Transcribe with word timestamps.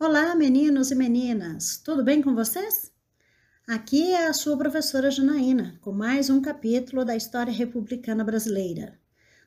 Olá, 0.00 0.32
meninos 0.36 0.92
e 0.92 0.94
meninas, 0.94 1.76
tudo 1.84 2.04
bem 2.04 2.22
com 2.22 2.32
vocês? 2.32 2.92
Aqui 3.66 4.12
é 4.12 4.28
a 4.28 4.32
sua 4.32 4.56
professora 4.56 5.10
Janaína, 5.10 5.76
com 5.80 5.90
mais 5.90 6.30
um 6.30 6.40
capítulo 6.40 7.04
da 7.04 7.16
história 7.16 7.52
republicana 7.52 8.22
brasileira. 8.22 8.96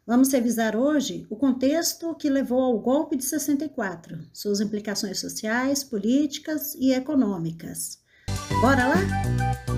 Vamos 0.06 0.30
revisar 0.34 0.76
hoje 0.76 1.26
o 1.30 1.38
contexto 1.38 2.14
que 2.16 2.30
levou 2.30 2.62
ao 2.62 2.78
golpe 2.80 3.16
de 3.16 3.24
64, 3.24 4.20
suas 4.34 4.60
implicações 4.60 5.22
sociais, 5.22 5.86
políticas 5.86 6.76
e 6.76 6.92
econômicas. 6.92 8.00
Bora 8.60 8.90
lá? 8.90 9.71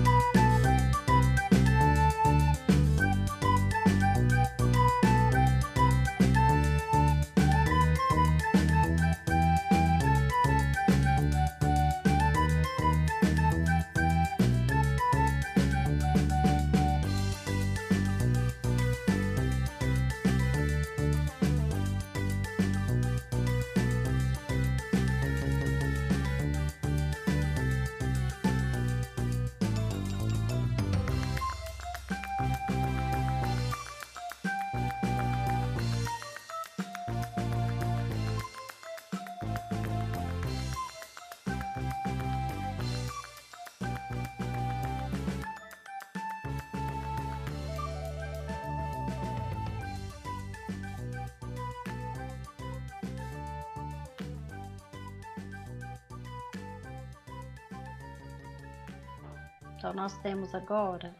Então, 59.84 59.92
nós 59.92 60.16
temos 60.22 60.54
agora 60.54 61.14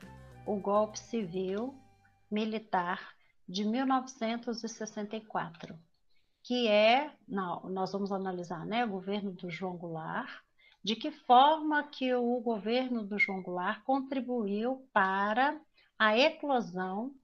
o 0.46 0.56
golpe 0.56 0.98
civil 0.98 1.78
militar 2.30 3.14
de 3.46 3.62
1964, 3.62 5.78
que 6.42 6.66
é, 6.66 7.14
não, 7.28 7.60
nós 7.68 7.92
vamos 7.92 8.10
analisar, 8.10 8.64
né, 8.64 8.86
o 8.86 8.88
governo 8.88 9.32
do 9.32 9.50
João 9.50 9.76
Goulart, 9.76 10.30
de 10.82 10.96
que 10.96 11.10
forma 11.10 11.82
que 11.82 12.14
o 12.14 12.40
governo 12.40 13.04
do 13.04 13.18
João 13.18 13.42
Goulart 13.42 13.82
contribuiu 13.84 14.88
para 14.94 15.60
a 15.98 16.18
eclosão 16.18 17.14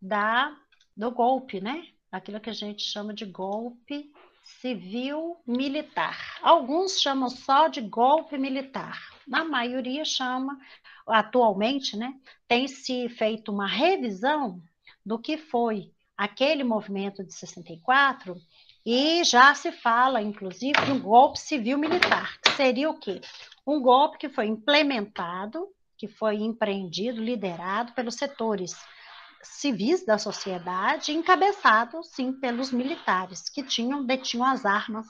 da, 0.00 0.56
do 0.96 1.10
golpe, 1.10 1.60
né? 1.60 1.86
Aquilo 2.10 2.40
que 2.40 2.48
a 2.48 2.54
gente 2.54 2.82
chama 2.82 3.12
de 3.12 3.26
golpe 3.26 4.10
civil 4.42 5.36
militar. 5.46 6.38
Alguns 6.40 6.98
chamam 6.98 7.28
só 7.28 7.68
de 7.68 7.82
golpe 7.82 8.38
militar 8.38 9.12
a 9.30 9.44
maioria 9.44 10.04
chama, 10.04 10.58
atualmente, 11.06 11.96
né, 11.96 12.14
tem 12.48 12.66
se 12.66 13.08
feito 13.08 13.52
uma 13.52 13.66
revisão 13.66 14.62
do 15.04 15.18
que 15.18 15.36
foi 15.36 15.92
aquele 16.16 16.62
movimento 16.62 17.24
de 17.24 17.32
64 17.34 18.36
e 18.84 19.22
já 19.24 19.54
se 19.54 19.70
fala, 19.70 20.20
inclusive, 20.20 20.80
de 20.84 20.92
um 20.92 21.00
golpe 21.00 21.38
civil-militar, 21.38 22.38
que 22.40 22.50
seria 22.52 22.90
o 22.90 22.98
quê? 22.98 23.20
Um 23.66 23.80
golpe 23.80 24.18
que 24.18 24.28
foi 24.28 24.46
implementado, 24.46 25.68
que 25.96 26.08
foi 26.08 26.36
empreendido, 26.36 27.22
liderado 27.22 27.92
pelos 27.92 28.16
setores 28.16 28.74
civis 29.42 30.04
da 30.04 30.18
sociedade, 30.18 31.12
encabeçado, 31.12 32.02
sim, 32.02 32.32
pelos 32.32 32.70
militares, 32.70 33.48
que 33.48 33.62
tinham, 33.62 34.04
detinham 34.04 34.46
as 34.46 34.64
armas 34.64 35.06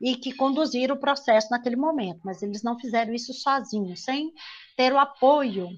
e 0.00 0.16
que 0.16 0.32
conduziram 0.32 0.94
o 0.94 1.00
processo 1.00 1.50
naquele 1.50 1.76
momento, 1.76 2.20
mas 2.24 2.42
eles 2.42 2.62
não 2.62 2.78
fizeram 2.78 3.14
isso 3.14 3.32
sozinhos, 3.32 4.04
sem 4.04 4.32
ter 4.76 4.92
o 4.92 4.98
apoio 4.98 5.68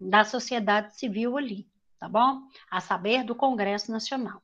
da 0.00 0.24
sociedade 0.24 0.96
civil 0.96 1.36
ali, 1.36 1.66
tá 1.98 2.08
bom? 2.08 2.40
A 2.70 2.80
saber, 2.80 3.24
do 3.24 3.34
Congresso 3.34 3.90
Nacional. 3.90 4.42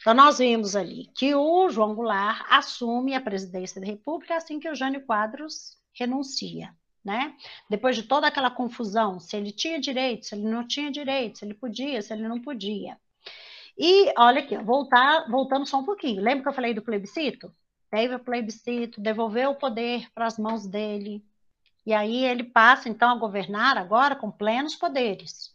Então, 0.00 0.14
nós 0.14 0.38
vimos 0.38 0.74
ali 0.74 1.10
que 1.14 1.34
o 1.34 1.68
João 1.68 1.94
Goulart 1.94 2.44
assume 2.50 3.14
a 3.14 3.20
presidência 3.20 3.80
da 3.80 3.86
República 3.86 4.36
assim 4.36 4.58
que 4.58 4.68
o 4.68 4.74
Jânio 4.74 5.04
Quadros 5.04 5.76
renuncia, 5.94 6.74
né? 7.04 7.34
Depois 7.68 7.96
de 7.96 8.02
toda 8.02 8.26
aquela 8.26 8.50
confusão, 8.50 9.20
se 9.20 9.36
ele 9.36 9.52
tinha 9.52 9.80
direito, 9.80 10.26
se 10.26 10.34
ele 10.34 10.48
não 10.48 10.66
tinha 10.66 10.90
direito, 10.90 11.38
se 11.38 11.44
ele 11.44 11.54
podia, 11.54 12.02
se 12.02 12.12
ele 12.12 12.26
não 12.26 12.40
podia. 12.40 12.98
E 13.78 14.12
olha 14.18 14.40
aqui, 14.40 14.56
voltar, 14.56 15.30
voltando 15.30 15.66
só 15.66 15.78
um 15.78 15.84
pouquinho. 15.84 16.22
Lembra 16.22 16.44
que 16.44 16.48
eu 16.48 16.54
falei 16.54 16.72
do 16.72 16.82
plebiscito? 16.82 17.52
Teve 17.90 18.14
o 18.14 18.20
plebiscito, 18.20 19.00
devolveu 19.00 19.50
o 19.50 19.56
poder 19.56 20.10
para 20.14 20.26
as 20.26 20.38
mãos 20.38 20.66
dele, 20.66 21.24
e 21.84 21.92
aí 21.92 22.24
ele 22.24 22.44
passa 22.44 22.88
então 22.88 23.10
a 23.10 23.18
governar 23.18 23.78
agora 23.78 24.16
com 24.16 24.30
plenos 24.30 24.74
poderes. 24.74 25.54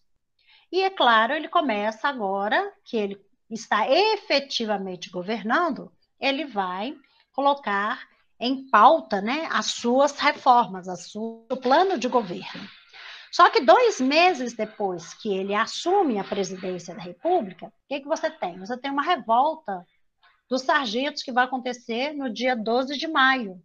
E 0.72 0.82
é 0.82 0.90
claro, 0.90 1.34
ele 1.34 1.50
começa 1.50 2.08
agora 2.08 2.72
que 2.86 2.96
ele 2.96 3.22
está 3.50 3.90
efetivamente 3.90 5.10
governando, 5.10 5.92
ele 6.20 6.46
vai 6.46 6.96
colocar 7.34 8.08
em 8.40 8.70
pauta 8.70 9.22
né, 9.22 9.48
as 9.52 9.68
suas 9.68 10.18
reformas, 10.18 10.88
o 11.16 11.58
plano 11.58 11.98
de 11.98 12.08
governo. 12.08 12.68
Só 13.32 13.50
que 13.50 13.62
dois 13.62 14.02
meses 14.02 14.54
depois 14.54 15.14
que 15.14 15.34
ele 15.34 15.54
assume 15.54 16.18
a 16.18 16.24
presidência 16.24 16.94
da 16.96 17.02
República, 17.02 17.68
o 17.68 17.72
que, 17.88 18.02
que 18.02 18.08
você 18.08 18.30
tem? 18.30 18.60
Você 18.60 18.78
tem 18.78 18.92
uma 18.92 19.04
revolta 19.04 19.86
dos 20.52 20.64
sargentos 20.64 21.24
que 21.24 21.32
vai 21.32 21.46
acontecer 21.46 22.12
no 22.12 22.30
dia 22.30 22.58
12 22.58 22.98
de 22.98 23.08
maio. 23.08 23.64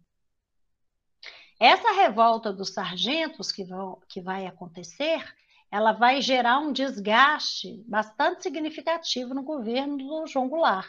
Essa 1.59 1.91
revolta 1.91 2.53
dos 2.53 2.73
sargentos 2.73 3.51
que, 3.51 3.65
vão, 3.65 4.01
que 4.07 4.21
vai 4.21 4.47
acontecer, 4.47 5.21
ela 5.69 5.91
vai 5.91 6.21
gerar 6.21 6.59
um 6.59 6.71
desgaste 6.71 7.83
bastante 7.85 8.41
significativo 8.41 9.33
no 9.33 9.43
governo 9.43 9.97
do 9.97 10.27
João 10.27 10.47
Goulart. 10.47 10.87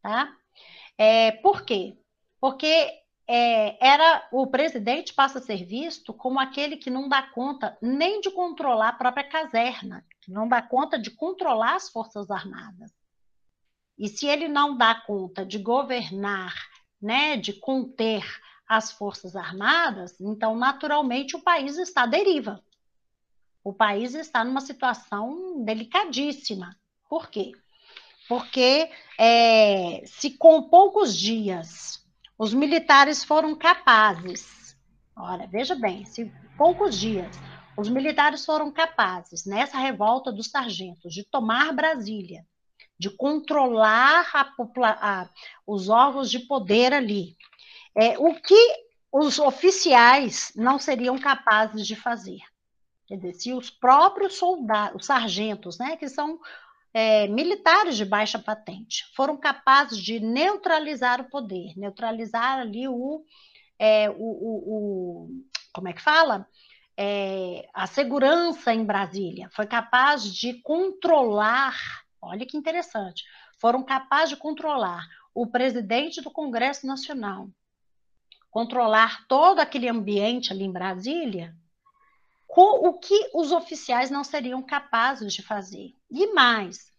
Tá? 0.00 0.34
É, 0.96 1.32
por 1.32 1.62
quê? 1.66 1.94
Porque 2.40 2.88
é, 3.28 3.86
era 3.86 4.26
o 4.32 4.46
presidente 4.46 5.12
passa 5.12 5.40
a 5.40 5.42
ser 5.42 5.66
visto 5.66 6.14
como 6.14 6.40
aquele 6.40 6.78
que 6.78 6.88
não 6.88 7.06
dá 7.06 7.20
conta 7.20 7.76
nem 7.82 8.22
de 8.22 8.30
controlar 8.30 8.88
a 8.88 8.94
própria 8.94 9.28
caserna, 9.28 10.06
que 10.22 10.32
não 10.32 10.48
dá 10.48 10.62
conta 10.62 10.98
de 10.98 11.10
controlar 11.10 11.74
as 11.74 11.90
Forças 11.90 12.30
Armadas. 12.30 13.01
E 13.98 14.08
se 14.08 14.26
ele 14.26 14.48
não 14.48 14.76
dá 14.76 14.94
conta 14.94 15.44
de 15.44 15.58
governar, 15.58 16.54
né, 17.00 17.36
de 17.36 17.52
conter 17.52 18.24
as 18.66 18.92
Forças 18.92 19.36
Armadas, 19.36 20.20
então, 20.20 20.56
naturalmente, 20.56 21.36
o 21.36 21.42
país 21.42 21.76
está 21.76 22.04
à 22.04 22.06
deriva. 22.06 22.62
O 23.62 23.72
país 23.72 24.14
está 24.14 24.44
numa 24.44 24.60
situação 24.60 25.62
delicadíssima. 25.64 26.76
Por 27.08 27.28
quê? 27.28 27.52
Porque 28.28 28.90
é, 29.18 30.02
se 30.06 30.30
com 30.30 30.62
poucos 30.62 31.16
dias 31.16 32.02
os 32.38 32.54
militares 32.54 33.22
foram 33.22 33.54
capazes, 33.54 34.76
olha, 35.14 35.46
veja 35.46 35.74
bem, 35.74 36.04
se 36.04 36.32
poucos 36.56 36.98
dias 36.98 37.36
os 37.76 37.88
militares 37.88 38.44
foram 38.44 38.70
capazes, 38.70 39.44
nessa 39.44 39.78
revolta 39.78 40.32
dos 40.32 40.50
sargentos, 40.50 41.12
de 41.12 41.24
tomar 41.24 41.72
Brasília, 41.72 42.46
de 43.02 43.10
controlar 43.10 44.30
a, 44.32 44.54
a, 44.86 45.28
os 45.66 45.88
órgãos 45.88 46.30
de 46.30 46.38
poder 46.38 46.92
ali. 46.92 47.36
É, 47.96 48.16
o 48.16 48.32
que 48.34 48.54
os 49.10 49.40
oficiais 49.40 50.52
não 50.54 50.78
seriam 50.78 51.18
capazes 51.18 51.84
de 51.84 51.96
fazer. 51.96 52.38
Quer 53.08 53.16
dizer, 53.16 53.34
se 53.34 53.52
os 53.52 53.68
próprios 53.68 54.36
soldados, 54.36 55.00
os 55.00 55.06
sargentos, 55.06 55.78
né, 55.78 55.96
que 55.96 56.08
são 56.08 56.38
é, 56.94 57.26
militares 57.26 57.96
de 57.96 58.04
baixa 58.04 58.38
patente, 58.38 59.04
foram 59.16 59.36
capazes 59.36 59.98
de 59.98 60.20
neutralizar 60.20 61.20
o 61.20 61.28
poder, 61.28 61.72
neutralizar 61.76 62.60
ali 62.60 62.86
o, 62.86 63.24
é, 63.80 64.08
o, 64.10 64.14
o, 64.14 65.26
o 65.26 65.28
como 65.72 65.88
é 65.88 65.92
que 65.92 66.00
fala? 66.00 66.48
É, 66.96 67.68
a 67.74 67.88
segurança 67.88 68.72
em 68.72 68.84
Brasília, 68.84 69.50
foi 69.52 69.66
capaz 69.66 70.32
de 70.32 70.54
controlar 70.62 72.01
olha 72.22 72.46
que 72.46 72.56
interessante, 72.56 73.24
foram 73.58 73.82
capazes 73.82 74.30
de 74.30 74.36
controlar 74.36 75.06
o 75.34 75.46
presidente 75.46 76.22
do 76.22 76.30
Congresso 76.30 76.86
Nacional, 76.86 77.48
controlar 78.50 79.26
todo 79.26 79.58
aquele 79.58 79.88
ambiente 79.88 80.52
ali 80.52 80.64
em 80.64 80.72
Brasília, 80.72 81.54
com 82.46 82.86
o 82.86 82.98
que 82.98 83.30
os 83.34 83.50
oficiais 83.50 84.10
não 84.10 84.22
seriam 84.22 84.62
capazes 84.62 85.32
de 85.32 85.42
fazer. 85.42 85.94
E 86.10 86.32
mais, 86.34 86.91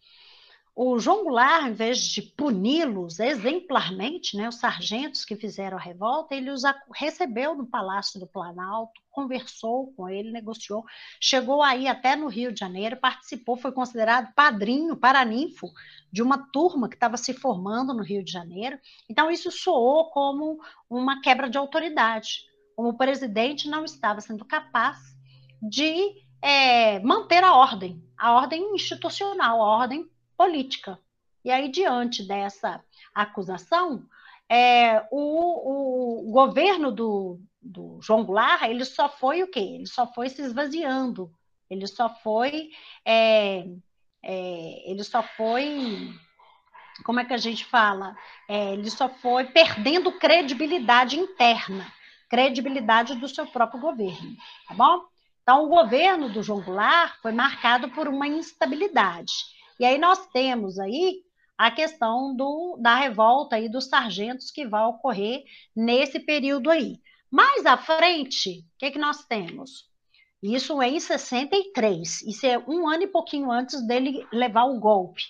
o 0.75 0.97
João 0.97 1.23
Goulart, 1.23 1.67
em 1.67 1.73
vez 1.73 1.99
de 1.99 2.21
puni-los 2.21 3.19
exemplarmente, 3.19 4.35
né, 4.35 4.49
os 4.49 4.55
sargentos 4.55 5.23
que 5.23 5.35
fizeram 5.35 5.77
a 5.77 5.81
revolta, 5.81 6.33
ele 6.33 6.49
os 6.49 6.63
recebeu 6.95 7.53
no 7.53 7.67
Palácio 7.67 8.19
do 8.19 8.25
Planalto, 8.25 8.99
conversou 9.11 9.93
com 9.93 10.09
ele, 10.09 10.31
negociou, 10.31 10.83
chegou 11.21 11.61
aí 11.61 11.87
até 11.87 12.15
no 12.15 12.27
Rio 12.27 12.51
de 12.51 12.59
Janeiro, 12.59 12.97
participou, 12.97 13.55
foi 13.55 13.71
considerado 13.71 14.33
padrinho, 14.33 14.97
paraninfo 14.97 15.71
de 16.11 16.23
uma 16.23 16.39
turma 16.51 16.89
que 16.89 16.95
estava 16.95 17.17
se 17.17 17.33
formando 17.33 17.93
no 17.93 18.01
Rio 18.01 18.23
de 18.23 18.31
Janeiro. 18.31 18.79
Então, 19.07 19.29
isso 19.29 19.51
soou 19.51 20.09
como 20.09 20.59
uma 20.89 21.21
quebra 21.21 21.47
de 21.47 21.57
autoridade, 21.57 22.45
como 22.75 22.89
o 22.89 22.97
presidente 22.97 23.69
não 23.69 23.85
estava 23.85 24.21
sendo 24.21 24.43
capaz 24.43 24.97
de 25.61 26.15
é, 26.41 26.99
manter 26.99 27.43
a 27.43 27.53
ordem, 27.53 28.03
a 28.17 28.33
ordem 28.33 28.73
institucional, 28.73 29.61
a 29.61 29.65
ordem 29.65 30.09
política. 30.43 30.99
E 31.45 31.49
aí, 31.49 31.69
diante 31.69 32.27
dessa 32.27 32.83
acusação, 33.15 34.05
é, 34.49 35.05
o, 35.09 36.27
o, 36.27 36.31
governo 36.31 36.91
do, 36.91 37.39
do 37.61 37.99
João 38.01 38.25
Goulart, 38.25 38.63
ele 38.63 38.83
só 38.83 39.07
foi 39.07 39.41
o 39.41 39.47
quê? 39.47 39.59
Ele 39.59 39.87
só 39.87 40.05
foi 40.13 40.27
se 40.27 40.41
esvaziando, 40.41 41.31
ele 41.69 41.87
só 41.87 42.09
foi, 42.09 42.71
é, 43.05 43.65
é, 44.21 44.91
ele 44.91 45.03
só 45.03 45.23
foi, 45.23 46.13
como 47.05 47.21
é 47.21 47.25
que 47.25 47.33
a 47.33 47.37
gente 47.37 47.63
fala? 47.65 48.15
É, 48.49 48.73
ele 48.73 48.89
só 48.89 49.07
foi 49.07 49.45
perdendo 49.45 50.11
credibilidade 50.19 51.17
interna, 51.17 51.89
credibilidade 52.29 53.15
do 53.15 53.29
seu 53.29 53.47
próprio 53.47 53.79
governo, 53.79 54.35
tá 54.67 54.73
bom? 54.73 55.05
Então, 55.41 55.65
o 55.65 55.69
governo 55.69 56.29
do 56.29 56.43
João 56.43 56.61
Goulart 56.61 57.15
foi 57.21 57.31
marcado 57.31 57.89
por 57.89 58.07
uma 58.07 58.27
instabilidade. 58.27 59.33
E 59.79 59.85
aí 59.85 59.97
nós 59.97 60.27
temos 60.27 60.79
aí 60.79 61.21
a 61.57 61.71
questão 61.71 62.35
do, 62.35 62.77
da 62.81 62.95
revolta 62.95 63.55
aí 63.55 63.69
dos 63.69 63.85
sargentos 63.85 64.51
que 64.51 64.67
vai 64.67 64.83
ocorrer 64.85 65.43
nesse 65.75 66.19
período 66.19 66.69
aí. 66.69 66.99
Mais 67.31 67.65
à 67.65 67.77
frente, 67.77 68.59
o 68.59 68.77
que, 68.77 68.91
que 68.91 68.99
nós 68.99 69.25
temos? 69.25 69.89
Isso 70.41 70.81
é 70.81 70.89
em 70.89 70.99
63, 70.99 72.21
isso 72.23 72.45
é 72.45 72.59
um 72.59 72.87
ano 72.87 73.03
e 73.03 73.07
pouquinho 73.07 73.49
antes 73.49 73.81
dele 73.87 74.27
levar 74.31 74.65
o 74.65 74.79
golpe. 74.79 75.23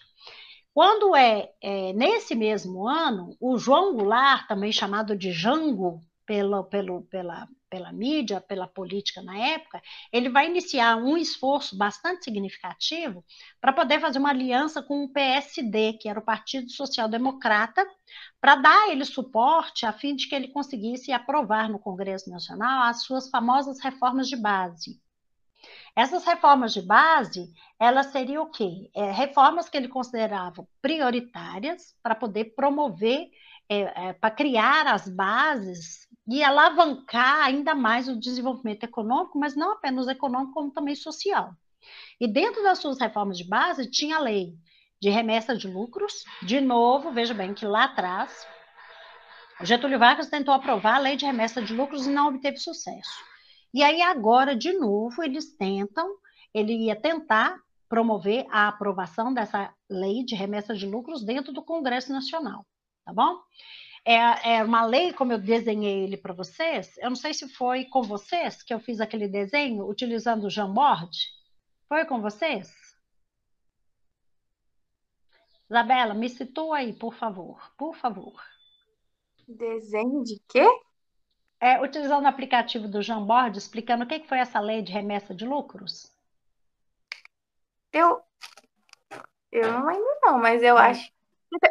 Quando 0.74 1.16
é, 1.16 1.52
é 1.62 1.94
nesse 1.94 2.34
mesmo 2.34 2.88
ano, 2.88 3.38
o 3.40 3.58
João 3.58 3.94
Goulart, 3.94 4.48
também 4.48 4.72
chamado 4.72 5.16
de 5.16 5.32
Jango 5.32 6.02
pelo, 6.26 6.64
pelo, 6.66 7.04
pela, 7.04 7.48
pela 7.70 7.92
mídia, 7.92 8.40
pela 8.40 8.68
política 8.68 9.22
na 9.22 9.38
época, 9.38 9.82
ele 10.12 10.30
vai 10.30 10.48
iniciar 10.48 10.96
um 10.98 11.18
esforço 11.18 11.78
bastante 11.78 12.24
significativo 12.24 13.24
para 13.60 13.74
poder 13.74 14.00
fazer 14.00 14.20
uma 14.20 14.30
aliança 14.30 14.82
com 14.82 15.04
o 15.04 15.10
PSD, 15.12 15.94
que 15.94 16.08
era 16.08 16.20
o 16.20 16.26
Partido 16.26 16.70
Social 16.72 17.10
Democrata, 17.10 17.86
para 18.40 18.56
dar 18.56 18.90
ele 18.90 19.06
suporte 19.06 19.86
a 19.86 19.92
fim 19.92 20.16
de 20.16 20.28
que 20.28 20.36
ele 20.36 20.50
conseguisse 20.50 21.12
aprovar 21.12 21.70
no 21.70 21.80
Congresso 21.80 22.30
Nacional 22.30 22.84
as 22.84 23.04
suas 23.04 23.30
famosas 23.30 23.80
reformas 23.80 24.28
de 24.28 24.36
base. 24.36 25.02
Essas 25.96 26.26
reformas 26.26 26.74
de 26.74 26.82
base, 26.82 27.54
elas 27.80 28.08
seriam 28.08 28.44
o 28.44 28.52
quê? 28.52 28.90
É, 28.96 29.12
reformas 29.12 29.70
que 29.70 29.78
ele 29.78 29.88
considerava 29.88 30.68
prioritárias 30.82 31.96
para 32.02 32.16
poder 32.16 32.56
promover, 32.56 33.30
é, 33.70 34.10
é, 34.10 34.14
para 34.14 34.32
criar 34.32 34.88
as 34.88 35.08
bases 35.08 36.08
e 36.28 36.44
alavancar 36.44 37.42
ainda 37.42 37.76
mais 37.76 38.08
o 38.08 38.20
desenvolvimento 38.20 38.84
econômico, 38.84 39.38
mas 39.38 39.56
não 39.56 39.74
apenas 39.74 40.08
econômico, 40.08 40.54
como 40.54 40.72
também 40.72 40.96
social. 40.96 41.54
E 42.20 42.28
dentro 42.28 42.64
das 42.64 42.80
suas 42.80 43.00
reformas 43.00 43.38
de 43.38 43.44
base, 43.44 43.90
tinha 43.90 44.18
a 44.18 44.20
lei 44.20 44.54
de 45.02 45.10
remessa 45.10 45.56
de 45.56 45.68
lucros. 45.68 46.24
De 46.42 46.62
novo, 46.62 47.12
veja 47.12 47.34
bem 47.34 47.54
que 47.54 47.66
lá 47.66 47.86
atrás, 47.86 48.48
Getúlio 49.62 50.00
Vargas 50.00 50.30
tentou 50.30 50.54
aprovar 50.54 50.96
a 50.96 51.00
lei 51.00 51.16
de 51.16 51.26
remessa 51.26 51.62
de 51.62 51.74
lucros 51.74 52.08
e 52.08 52.10
não 52.10 52.30
obteve 52.30 52.58
sucesso. 52.58 53.12
E 53.74 53.84
aí, 53.84 54.02
agora, 54.02 54.56
de 54.56 54.72
novo, 54.74 55.24
eles 55.24 55.56
tentam, 55.58 56.08
ele 56.54 56.86
ia 56.86 56.96
tentar 56.96 57.60
promover 57.90 58.46
a 58.50 58.68
aprovação 58.68 59.34
dessa 59.34 59.74
lei 59.90 60.24
de 60.24 60.36
remessa 60.36 60.74
de 60.74 60.86
lucros 60.86 61.24
dentro 61.24 61.52
do 61.52 61.64
Congresso 61.64 62.12
Nacional, 62.12 62.66
tá 63.06 63.14
bom? 63.14 63.40
É, 64.06 64.56
é 64.56 64.64
uma 64.64 64.86
lei, 64.86 65.14
como 65.14 65.32
eu 65.32 65.38
desenhei 65.40 66.04
ele 66.04 66.18
para 66.18 66.34
vocês. 66.34 66.98
Eu 66.98 67.10
não 67.10 67.16
sei 67.16 67.34
se 67.34 67.48
foi 67.48 67.86
com 67.86 68.02
vocês 68.02 68.62
que 68.62 68.74
eu 68.74 68.80
fiz 68.80 69.00
aquele 69.00 69.28
desenho 69.28 69.88
utilizando 69.88 70.46
o 70.46 70.50
Jamboard. 70.50 71.18
Foi 71.88 72.06
com 72.06 72.22
vocês? 72.22 72.70
Isabela, 75.70 76.14
me 76.14 76.30
situa 76.30 76.78
aí, 76.78 76.94
por 76.94 77.14
favor. 77.14 77.72
Por 77.78 77.96
favor. 77.96 78.34
Desenho 79.48 80.24
de 80.24 80.42
quê? 80.50 80.68
É, 81.60 81.82
utilizando 81.82 82.26
o 82.26 82.28
aplicativo 82.28 82.90
do 82.90 83.02
Jamboard, 83.02 83.58
explicando 83.58 84.04
o 84.04 84.08
que 84.08 84.28
foi 84.28 84.40
essa 84.40 84.60
lei 84.60 84.82
de 84.82 84.92
remessa 84.92 85.34
de 85.34 85.46
lucros. 85.46 86.12
Eu, 87.94 88.22
eu 89.50 89.72
não 89.72 89.86
lembro 89.86 90.20
não, 90.24 90.40
mas 90.40 90.62
eu 90.62 90.78
é. 90.78 90.90
acho 90.90 91.10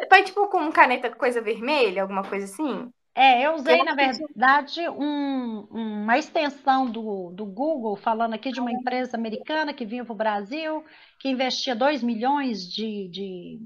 foi 0.09 0.23
tipo 0.23 0.47
com 0.49 0.71
caneta 0.71 1.09
coisa 1.11 1.41
vermelha, 1.41 2.01
alguma 2.01 2.23
coisa 2.23 2.45
assim? 2.45 2.91
É, 3.15 3.45
eu 3.45 3.53
usei, 3.53 3.83
na 3.83 3.93
verdade, 3.93 4.89
um, 4.89 5.67
uma 5.69 6.17
extensão 6.17 6.89
do, 6.89 7.29
do 7.31 7.45
Google, 7.45 7.95
falando 7.95 8.33
aqui 8.33 8.51
de 8.51 8.59
uma 8.59 8.71
empresa 8.71 9.15
americana 9.15 9.73
que 9.73 9.85
vinha 9.85 10.03
para 10.03 10.13
o 10.13 10.17
Brasil, 10.17 10.83
que 11.19 11.29
investia 11.29 11.75
2 11.75 12.01
milhões 12.01 12.67
de, 12.67 13.07
de 13.09 13.59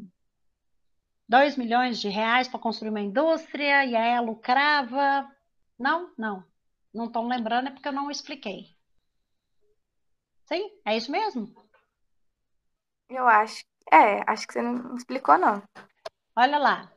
2 1.29 1.55
milhões 1.55 1.99
de 1.99 2.09
reais 2.09 2.49
para 2.49 2.59
construir 2.59 2.89
uma 2.89 2.99
indústria, 2.99 3.85
e 3.85 3.95
aí 3.95 4.09
ela 4.15 4.27
lucrava. 4.27 5.29
Não, 5.79 6.11
não. 6.17 6.43
Não 6.93 7.05
estão 7.05 7.25
lembrando, 7.25 7.69
é 7.69 7.71
porque 7.71 7.87
eu 7.87 7.93
não 7.93 8.11
expliquei. 8.11 8.75
Sim? 10.45 10.69
É 10.85 10.97
isso 10.97 11.09
mesmo? 11.09 11.53
Eu 13.09 13.25
acho. 13.27 13.63
É, 13.91 14.29
acho 14.29 14.45
que 14.45 14.53
você 14.53 14.61
não 14.61 14.95
explicou, 14.95 15.37
não. 15.37 15.63
Olha 16.37 16.59
lá. 16.59 16.91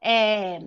É, 0.00 0.60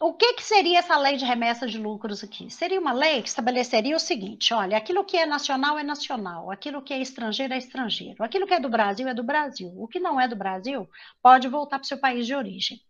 o 0.00 0.14
que, 0.14 0.32
que 0.32 0.42
seria 0.42 0.78
essa 0.78 0.96
lei 0.96 1.18
de 1.18 1.26
remessa 1.26 1.66
de 1.66 1.76
lucros 1.76 2.24
aqui? 2.24 2.50
Seria 2.50 2.80
uma 2.80 2.94
lei 2.94 3.20
que 3.20 3.28
estabeleceria 3.28 3.94
o 3.94 4.00
seguinte: 4.00 4.54
olha, 4.54 4.78
aquilo 4.78 5.04
que 5.04 5.18
é 5.18 5.26
nacional 5.26 5.78
é 5.78 5.82
nacional, 5.82 6.50
aquilo 6.50 6.80
que 6.80 6.94
é 6.94 6.98
estrangeiro 7.02 7.52
é 7.52 7.58
estrangeiro, 7.58 8.24
aquilo 8.24 8.46
que 8.46 8.54
é 8.54 8.60
do 8.60 8.70
Brasil 8.70 9.06
é 9.06 9.12
do 9.12 9.22
Brasil, 9.22 9.70
o 9.76 9.86
que 9.86 10.00
não 10.00 10.18
é 10.18 10.26
do 10.26 10.36
Brasil 10.36 10.88
pode 11.22 11.48
voltar 11.48 11.78
para 11.78 11.84
o 11.84 11.86
seu 11.86 11.98
país 11.98 12.26
de 12.26 12.34
origem. 12.34 12.80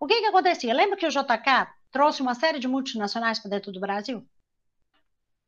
O 0.00 0.06
que, 0.06 0.18
que 0.18 0.26
acontecia? 0.26 0.72
Lembra 0.72 0.96
que 0.96 1.06
o 1.06 1.10
JK 1.10 1.68
trouxe 1.92 2.22
uma 2.22 2.34
série 2.34 2.58
de 2.58 2.66
multinacionais 2.66 3.38
para 3.38 3.50
dentro 3.50 3.72
do 3.72 3.80
Brasil? 3.80 4.26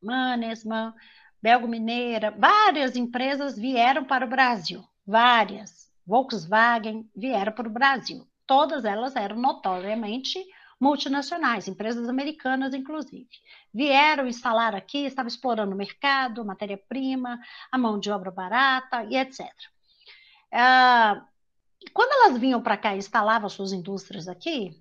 Manesman, 0.03 0.93
Belgo 1.41 1.67
Mineira, 1.67 2.31
várias 2.31 2.95
empresas 2.95 3.57
vieram 3.57 4.05
para 4.05 4.27
o 4.27 4.29
Brasil, 4.29 4.85
várias. 5.07 5.87
Volkswagen 6.07 7.09
vieram 7.17 7.53
para 7.53 7.69
o 7.69 7.73
Brasil 7.73 8.27
todas 8.47 8.85
elas 8.85 9.17
eram 9.17 9.37
notoriamente 9.37 10.39
multinacionais, 10.81 11.69
empresas 11.69 12.09
americanas, 12.09 12.75
inclusive. 12.75 13.29
Vieram 13.73 14.27
instalar 14.27 14.75
aqui, 14.75 15.07
estavam 15.07 15.29
explorando 15.29 15.75
o 15.75 15.79
mercado, 15.79 16.45
matéria-prima, 16.45 17.41
a 17.73 17.79
mão 17.79 17.99
de 17.99 18.11
obra 18.11 18.31
barata 18.31 19.05
e 19.05 19.17
etc. 19.17 19.47
Ah, 20.53 21.27
quando 21.93 22.13
elas 22.13 22.39
vinham 22.39 22.63
para 22.63 22.77
cá 22.77 22.95
e 22.95 22.99
instalavam 22.99 23.49
suas 23.49 23.73
indústrias 23.73 24.29
aqui, 24.29 24.73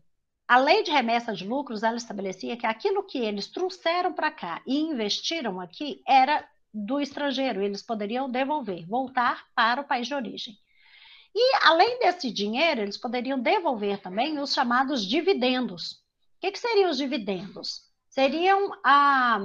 a 0.48 0.57
lei 0.57 0.84
de 0.84 0.91
remessa 0.91 1.34
de 1.34 1.45
lucros 1.48 1.81
ela 1.81 1.98
estabelecia 1.98 2.57
que 2.57 2.67
aquilo 2.67 3.03
que 3.03 3.17
eles 3.17 3.48
trouxeram 3.48 4.13
para 4.13 4.31
cá 4.31 4.62
e 4.65 4.79
investiram 4.79 5.60
aqui 5.60 6.01
era 6.07 6.48
do 6.74 7.00
estrangeiro, 7.00 7.62
eles 7.62 7.81
poderiam 7.81 8.29
devolver, 8.29 8.86
voltar 8.86 9.45
para 9.55 9.81
o 9.81 9.86
país 9.86 10.07
de 10.07 10.13
origem. 10.13 10.55
E, 11.37 11.57
além 11.63 11.99
desse 11.99 12.31
dinheiro, 12.31 12.79
eles 12.79 12.95
poderiam 12.95 13.37
devolver 13.37 14.01
também 14.01 14.39
os 14.39 14.53
chamados 14.53 15.05
dividendos. 15.05 15.91
O 15.91 16.39
que, 16.39 16.51
que 16.51 16.59
seriam 16.59 16.89
os 16.89 16.97
dividendos? 16.97 17.81
Seriam 18.07 18.71
a, 18.81 19.39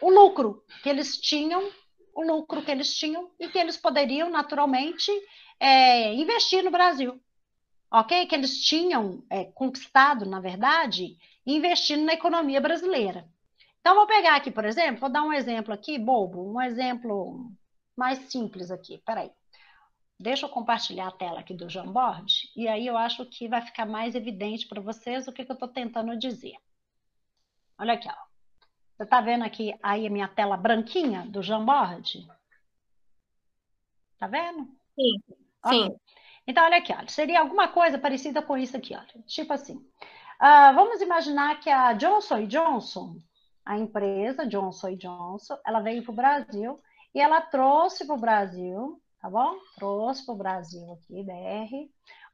o 0.00 0.10
lucro 0.10 0.64
que 0.82 0.88
eles 0.88 1.16
tinham, 1.16 1.70
o 2.12 2.22
lucro 2.22 2.60
que 2.60 2.72
eles 2.72 2.92
tinham 2.92 3.30
e 3.38 3.46
que 3.46 3.56
eles 3.56 3.76
poderiam, 3.76 4.28
naturalmente, 4.28 5.12
é, 5.60 6.12
investir 6.12 6.64
no 6.64 6.72
Brasil. 6.72 7.20
Ok? 7.88 8.26
Que 8.26 8.34
eles 8.34 8.60
tinham 8.64 9.24
é, 9.30 9.44
conquistado, 9.44 10.26
na 10.26 10.40
verdade, 10.40 11.16
investindo 11.46 12.04
na 12.04 12.14
economia 12.14 12.60
brasileira. 12.60 13.28
Então, 13.80 13.94
vou 13.94 14.08
pegar 14.08 14.34
aqui, 14.34 14.50
por 14.50 14.64
exemplo, 14.64 15.02
vou 15.02 15.08
dar 15.08 15.22
um 15.22 15.32
exemplo 15.32 15.72
aqui, 15.72 15.96
bobo, 15.96 16.52
um 16.52 16.60
exemplo 16.60 17.48
mais 17.96 18.18
simples 18.28 18.72
aqui. 18.72 19.00
Peraí. 19.06 19.30
Deixa 20.18 20.46
eu 20.46 20.50
compartilhar 20.50 21.08
a 21.08 21.12
tela 21.12 21.40
aqui 21.40 21.52
do 21.52 21.68
Jamboard, 21.68 22.50
e 22.56 22.66
aí 22.66 22.86
eu 22.86 22.96
acho 22.96 23.26
que 23.26 23.48
vai 23.48 23.60
ficar 23.60 23.84
mais 23.84 24.14
evidente 24.14 24.66
para 24.66 24.80
vocês 24.80 25.28
o 25.28 25.32
que, 25.32 25.44
que 25.44 25.50
eu 25.50 25.54
estou 25.54 25.68
tentando 25.68 26.18
dizer. 26.18 26.56
Olha 27.78 27.94
aqui, 27.94 28.08
ó. 28.08 28.26
Você 28.96 29.02
está 29.02 29.20
vendo 29.20 29.44
aqui 29.44 29.74
aí 29.82 30.06
a 30.06 30.10
minha 30.10 30.26
tela 30.26 30.56
branquinha 30.56 31.26
do 31.26 31.42
Jamboard? 31.42 32.26
Tá 34.18 34.26
vendo? 34.26 34.64
Sim, 34.94 35.22
okay. 35.62 35.84
sim. 35.84 35.96
Então, 36.46 36.64
olha 36.64 36.78
aqui, 36.78 36.94
olha, 36.94 37.08
seria 37.08 37.40
alguma 37.40 37.68
coisa 37.68 37.98
parecida 37.98 38.40
com 38.40 38.56
isso 38.56 38.74
aqui, 38.74 38.94
olha. 38.94 39.22
Tipo 39.26 39.52
assim, 39.52 39.76
uh, 39.76 40.74
vamos 40.74 41.02
imaginar 41.02 41.60
que 41.60 41.68
a 41.68 41.92
Johnson 41.92 42.46
Johnson, 42.46 43.16
a 43.66 43.76
empresa 43.76 44.46
Johnson 44.46 44.96
Johnson, 44.96 45.58
ela 45.66 45.80
veio 45.80 46.02
para 46.02 46.12
o 46.12 46.14
Brasil 46.14 46.80
e 47.14 47.20
ela 47.20 47.42
trouxe 47.42 48.06
para 48.06 48.16
o 48.16 48.20
Brasil, 48.20 48.98
tá 49.26 49.30
bom? 49.30 49.58
Trouxe 49.74 50.24
para 50.24 50.34
o 50.34 50.38
Brasil 50.38 50.92
aqui, 50.92 51.24
BR, 51.24 51.90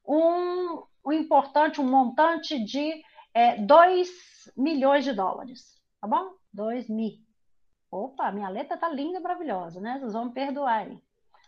um, 0.07 0.83
um 1.07 1.13
importante, 1.13 1.81
um 1.81 1.89
montante 1.89 2.63
de 2.63 3.03
é, 3.33 3.57
2 3.57 4.53
milhões 4.55 5.03
de 5.03 5.15
dólares, 5.15 5.81
tá 6.01 6.07
bom? 6.07 6.35
2 6.53 6.91
mil. 6.91 7.13
Opa, 7.91 8.31
minha 8.31 8.49
letra 8.51 8.77
tá 8.77 8.91
linda 8.91 9.19
e 9.19 9.23
maravilhosa, 9.23 9.81
né? 9.81 9.99
Vocês 9.99 10.13
vão 10.13 10.27
me 10.27 10.35
perdoar 10.35 10.81
aí. 10.81 11.03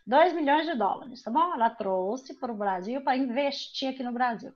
2 0.06 0.32
milhões 0.34 0.66
de 0.66 0.74
dólares, 0.74 1.22
tá 1.22 1.30
bom? 1.30 1.52
Ela 1.52 1.68
trouxe 1.68 2.34
para 2.40 2.52
o 2.52 2.56
Brasil 2.56 3.02
para 3.02 3.16
investir 3.16 3.90
aqui 3.90 4.02
no 4.02 4.12
Brasil. 4.12 4.52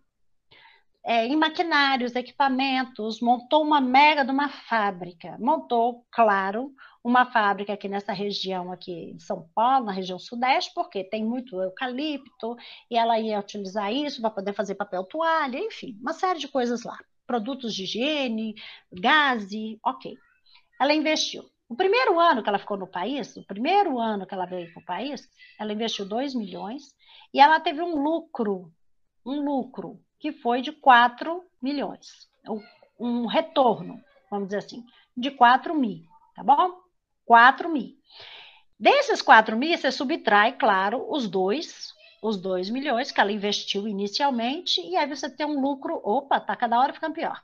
É, 1.11 1.25
em 1.27 1.37
maquinários, 1.37 2.15
equipamentos, 2.15 3.23
montou 3.23 3.63
uma 3.63 3.81
mega 3.81 4.23
de 4.23 4.31
uma 4.31 4.51
fábrica. 4.51 5.39
Montou, 5.41 6.05
claro, 6.13 6.71
uma 7.03 7.25
fábrica 7.25 7.73
aqui 7.73 7.89
nessa 7.89 8.13
região 8.13 8.71
aqui 8.71 9.15
de 9.15 9.23
São 9.23 9.49
Paulo, 9.55 9.87
na 9.87 9.93
região 9.93 10.19
sudeste, 10.19 10.71
porque 10.75 11.03
tem 11.03 11.25
muito 11.25 11.63
eucalipto, 11.63 12.57
e 12.91 12.99
ela 12.99 13.19
ia 13.19 13.41
utilizar 13.41 13.91
isso 13.91 14.21
para 14.21 14.33
poder 14.33 14.53
fazer 14.53 14.75
papel 14.75 15.03
toalha, 15.03 15.59
enfim, 15.59 15.97
uma 15.99 16.13
série 16.13 16.39
de 16.39 16.47
coisas 16.47 16.85
lá. 16.85 16.99
Produtos 17.27 17.75
de 17.75 17.85
higiene, 17.85 18.55
gás, 18.93 19.49
ok. 19.83 20.15
Ela 20.79 20.93
investiu. 20.93 21.43
O 21.71 21.75
primeiro 21.75 22.21
ano 22.21 22.43
que 22.43 22.51
ela 22.51 22.59
ficou 22.59 22.77
no 22.77 22.87
país, 22.87 23.35
o 23.35 23.47
primeiro 23.47 23.99
ano 23.99 24.27
que 24.27 24.35
ela 24.35 24.45
veio 24.45 24.71
para 24.75 24.83
o 24.83 24.85
país, 24.85 25.27
ela 25.59 25.73
investiu 25.73 26.07
2 26.07 26.35
milhões 26.35 26.83
e 27.33 27.41
ela 27.41 27.59
teve 27.61 27.81
um 27.81 27.95
lucro, 27.95 28.71
um 29.25 29.43
lucro 29.43 29.99
que 30.19 30.33
foi 30.33 30.61
de 30.61 30.73
4 30.73 31.45
milhões, 31.61 32.29
um 32.99 33.27
retorno, 33.27 34.03
vamos 34.31 34.49
dizer 34.49 34.59
assim, 34.59 34.85
de 35.17 35.31
4 35.31 35.75
mil, 35.75 36.05
tá 36.35 36.43
bom? 36.43 36.81
4 37.25 37.69
mil. 37.69 37.97
Desses 38.79 39.21
4 39.23 39.57
mil, 39.57 39.77
você 39.77 39.91
subtrai, 39.91 40.53
claro, 40.53 41.05
os 41.11 41.29
dois, 41.29 41.93
os 42.23 42.37
2 42.37 42.71
milhões 42.71 43.11
que 43.11 43.21
ela 43.21 43.33
investiu 43.33 43.87
inicialmente, 43.89 44.81
e 44.81 44.97
aí 44.97 45.07
você 45.09 45.29
tem 45.29 45.47
um 45.47 45.61
lucro, 45.61 46.01
opa, 46.05 46.41
tá 46.41 46.55
cada 46.57 46.79
hora 46.79 46.93
ficando 46.93 47.15
pior. 47.15 47.43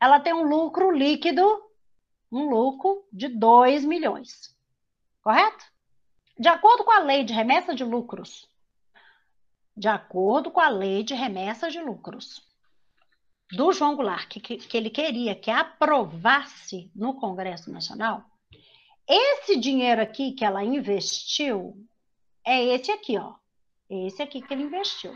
Ela 0.00 0.20
tem 0.20 0.32
um 0.32 0.44
lucro 0.44 0.90
líquido 0.90 1.42
um 2.30 2.48
lucro 2.48 3.04
de 3.12 3.28
2 3.28 3.84
milhões. 3.84 4.54
Correto? 5.22 5.64
De 6.38 6.48
acordo 6.48 6.84
com 6.84 6.92
a 6.92 7.00
lei 7.00 7.24
de 7.24 7.32
remessa 7.32 7.74
de 7.74 7.84
lucros, 7.84 8.48
de 9.80 9.88
acordo 9.88 10.50
com 10.50 10.60
a 10.60 10.68
lei 10.68 11.02
de 11.02 11.14
remessa 11.14 11.70
de 11.70 11.80
lucros 11.80 12.46
do 13.50 13.72
João 13.72 13.96
Goulart, 13.96 14.28
que, 14.28 14.58
que, 14.58 14.76
ele 14.76 14.90
queria 14.90 15.34
que 15.34 15.50
aprovasse 15.50 16.92
no 16.94 17.14
Congresso 17.14 17.72
Nacional, 17.72 18.22
esse 19.08 19.56
dinheiro 19.56 20.02
aqui 20.02 20.32
que 20.32 20.44
ela 20.44 20.62
investiu 20.62 21.74
é 22.44 22.62
esse 22.62 22.92
aqui, 22.92 23.16
ó. 23.16 23.36
Esse 23.88 24.22
aqui 24.22 24.42
que 24.42 24.52
ele 24.52 24.64
investiu, 24.64 25.14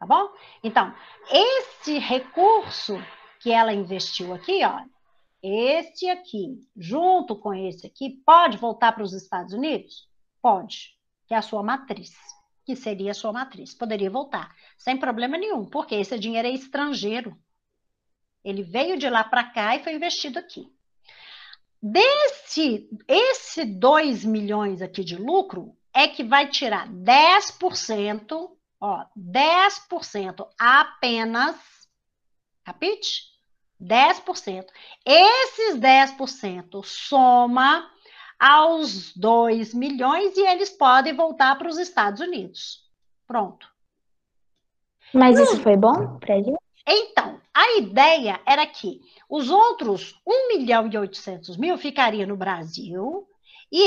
tá 0.00 0.06
bom? 0.06 0.28
Então, 0.64 0.92
esse 1.30 1.96
recurso 1.98 2.98
que 3.38 3.52
ela 3.52 3.72
investiu 3.72 4.34
aqui, 4.34 4.60
ó, 4.64 4.82
este 5.40 6.10
aqui, 6.10 6.58
junto 6.76 7.36
com 7.36 7.54
esse 7.54 7.86
aqui, 7.86 8.20
pode 8.26 8.56
voltar 8.56 8.90
para 8.90 9.04
os 9.04 9.12
Estados 9.12 9.54
Unidos? 9.54 10.08
Pode, 10.42 10.96
que 11.28 11.32
é 11.32 11.36
a 11.36 11.42
sua 11.42 11.62
matriz, 11.62 12.12
que 12.70 12.76
seria 12.76 13.12
sua 13.12 13.32
matriz. 13.32 13.74
Poderia 13.74 14.08
voltar, 14.08 14.54
sem 14.78 14.96
problema 14.96 15.36
nenhum, 15.36 15.66
porque 15.66 15.96
esse 15.96 16.16
dinheiro 16.16 16.46
é 16.46 16.52
estrangeiro. 16.52 17.36
Ele 18.44 18.62
veio 18.62 18.96
de 18.96 19.10
lá 19.10 19.24
para 19.24 19.42
cá 19.42 19.74
e 19.74 19.82
foi 19.82 19.94
investido 19.94 20.38
aqui. 20.38 20.72
Desse, 21.82 22.88
esse 23.08 23.64
2 23.64 24.24
milhões 24.24 24.80
aqui 24.80 25.02
de 25.02 25.16
lucro 25.16 25.76
é 25.92 26.06
que 26.06 26.22
vai 26.22 26.48
tirar 26.48 26.88
10%, 26.88 28.50
ó, 28.80 29.04
10% 29.18 30.46
apenas, 30.56 31.56
capite? 32.62 33.30
10%. 33.82 34.66
Esses 35.04 35.76
10% 35.76 36.84
soma 36.84 37.90
aos 38.40 39.14
2 39.14 39.74
milhões 39.74 40.34
e 40.36 40.46
eles 40.46 40.70
podem 40.70 41.14
voltar 41.14 41.56
para 41.58 41.68
os 41.68 41.76
Estados 41.76 42.20
Unidos. 42.20 42.88
Pronto. 43.26 43.68
Mas 45.12 45.38
isso 45.38 45.60
foi 45.60 45.76
bom 45.76 46.18
para 46.18 46.38
ele? 46.38 46.56
Então, 46.88 47.38
a 47.52 47.76
ideia 47.76 48.40
era 48.46 48.66
que 48.66 49.00
os 49.28 49.50
outros 49.50 50.18
1 50.26 50.48
milhão 50.48 50.88
e 50.90 50.96
800 50.96 51.56
mil 51.58 51.76
ficariam 51.76 52.26
no 52.26 52.36
Brasil 52.36 53.28
e 53.70 53.82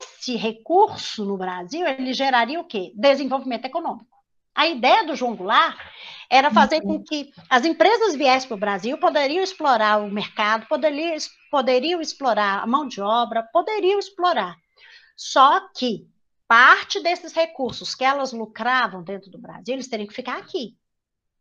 esse 0.00 0.34
recurso 0.36 1.24
no 1.24 1.36
Brasil, 1.36 1.86
ele 1.86 2.12
geraria 2.12 2.58
o 2.58 2.64
quê? 2.64 2.92
Desenvolvimento 2.96 3.66
econômico. 3.66 4.18
A 4.54 4.66
ideia 4.66 5.04
do 5.04 5.14
João 5.14 5.36
Goulart 5.36 5.78
era 6.30 6.50
fazer 6.50 6.82
com 6.82 6.94
uhum. 6.94 7.04
que 7.04 7.32
as 7.48 7.64
empresas 7.64 8.14
viessem 8.14 8.48
para 8.48 8.56
o 8.56 8.60
Brasil, 8.60 8.98
poderiam 8.98 9.42
explorar 9.42 10.02
o 10.02 10.10
mercado, 10.10 10.66
poderiam, 10.66 11.16
poderiam 11.50 12.00
explorar 12.00 12.62
a 12.62 12.66
mão 12.66 12.86
de 12.86 13.00
obra, 13.00 13.42
poderiam 13.42 13.98
explorar. 13.98 14.56
Só 15.16 15.68
que 15.74 16.06
parte 16.46 17.00
desses 17.00 17.32
recursos 17.32 17.94
que 17.94 18.04
elas 18.04 18.32
lucravam 18.32 19.02
dentro 19.02 19.30
do 19.30 19.38
Brasil, 19.38 19.74
eles 19.74 19.88
teriam 19.88 20.06
que 20.06 20.14
ficar 20.14 20.38
aqui 20.38 20.76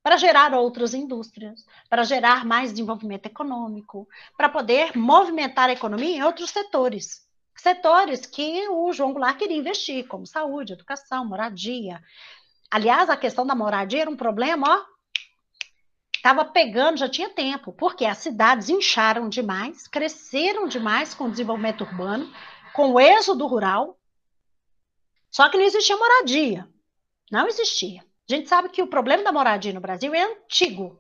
para 0.01 0.15
gerar 0.15 0.53
outras 0.53 0.93
indústrias, 0.93 1.65
para 1.89 2.03
gerar 2.03 2.45
mais 2.45 2.71
desenvolvimento 2.71 3.25
econômico, 3.25 4.07
para 4.37 4.47
poder 4.47 4.95
movimentar 4.95 5.69
a 5.69 5.73
economia 5.73 6.15
em 6.15 6.23
outros 6.23 6.49
setores. 6.49 7.27
Setores 7.57 8.25
que 8.25 8.69
o 8.69 8.93
João 8.93 9.11
Goulart 9.11 9.37
queria 9.37 9.57
investir, 9.57 10.07
como 10.07 10.25
saúde, 10.25 10.71
educação, 10.73 11.25
moradia, 11.25 12.01
Aliás, 12.69 13.09
a 13.09 13.17
questão 13.17 13.45
da 13.45 13.55
moradia 13.55 14.01
era 14.01 14.09
um 14.09 14.15
problema, 14.15 14.67
ó. 14.69 14.97
Estava 16.15 16.43
pegando, 16.43 16.97
já 16.97 17.07
tinha 17.07 17.29
tempo, 17.29 17.71
porque 17.71 18.03
as 18.03 18.17
cidades 18.17 18.69
incharam 18.69 19.29
demais, 19.29 19.87
cresceram 19.87 20.67
demais 20.67 21.13
com 21.13 21.25
o 21.25 21.31
desenvolvimento 21.31 21.81
urbano, 21.81 22.29
com 22.73 22.91
o 22.91 22.99
êxodo 22.99 23.47
rural. 23.47 23.97
Só 25.31 25.49
que 25.49 25.57
não 25.57 25.63
existia 25.63 25.95
moradia. 25.95 26.67
Não 27.31 27.47
existia. 27.47 28.01
A 28.29 28.33
gente 28.33 28.49
sabe 28.49 28.69
que 28.69 28.81
o 28.81 28.87
problema 28.87 29.23
da 29.23 29.31
moradia 29.31 29.71
no 29.71 29.79
Brasil 29.79 30.13
é 30.13 30.23
antigo, 30.23 30.99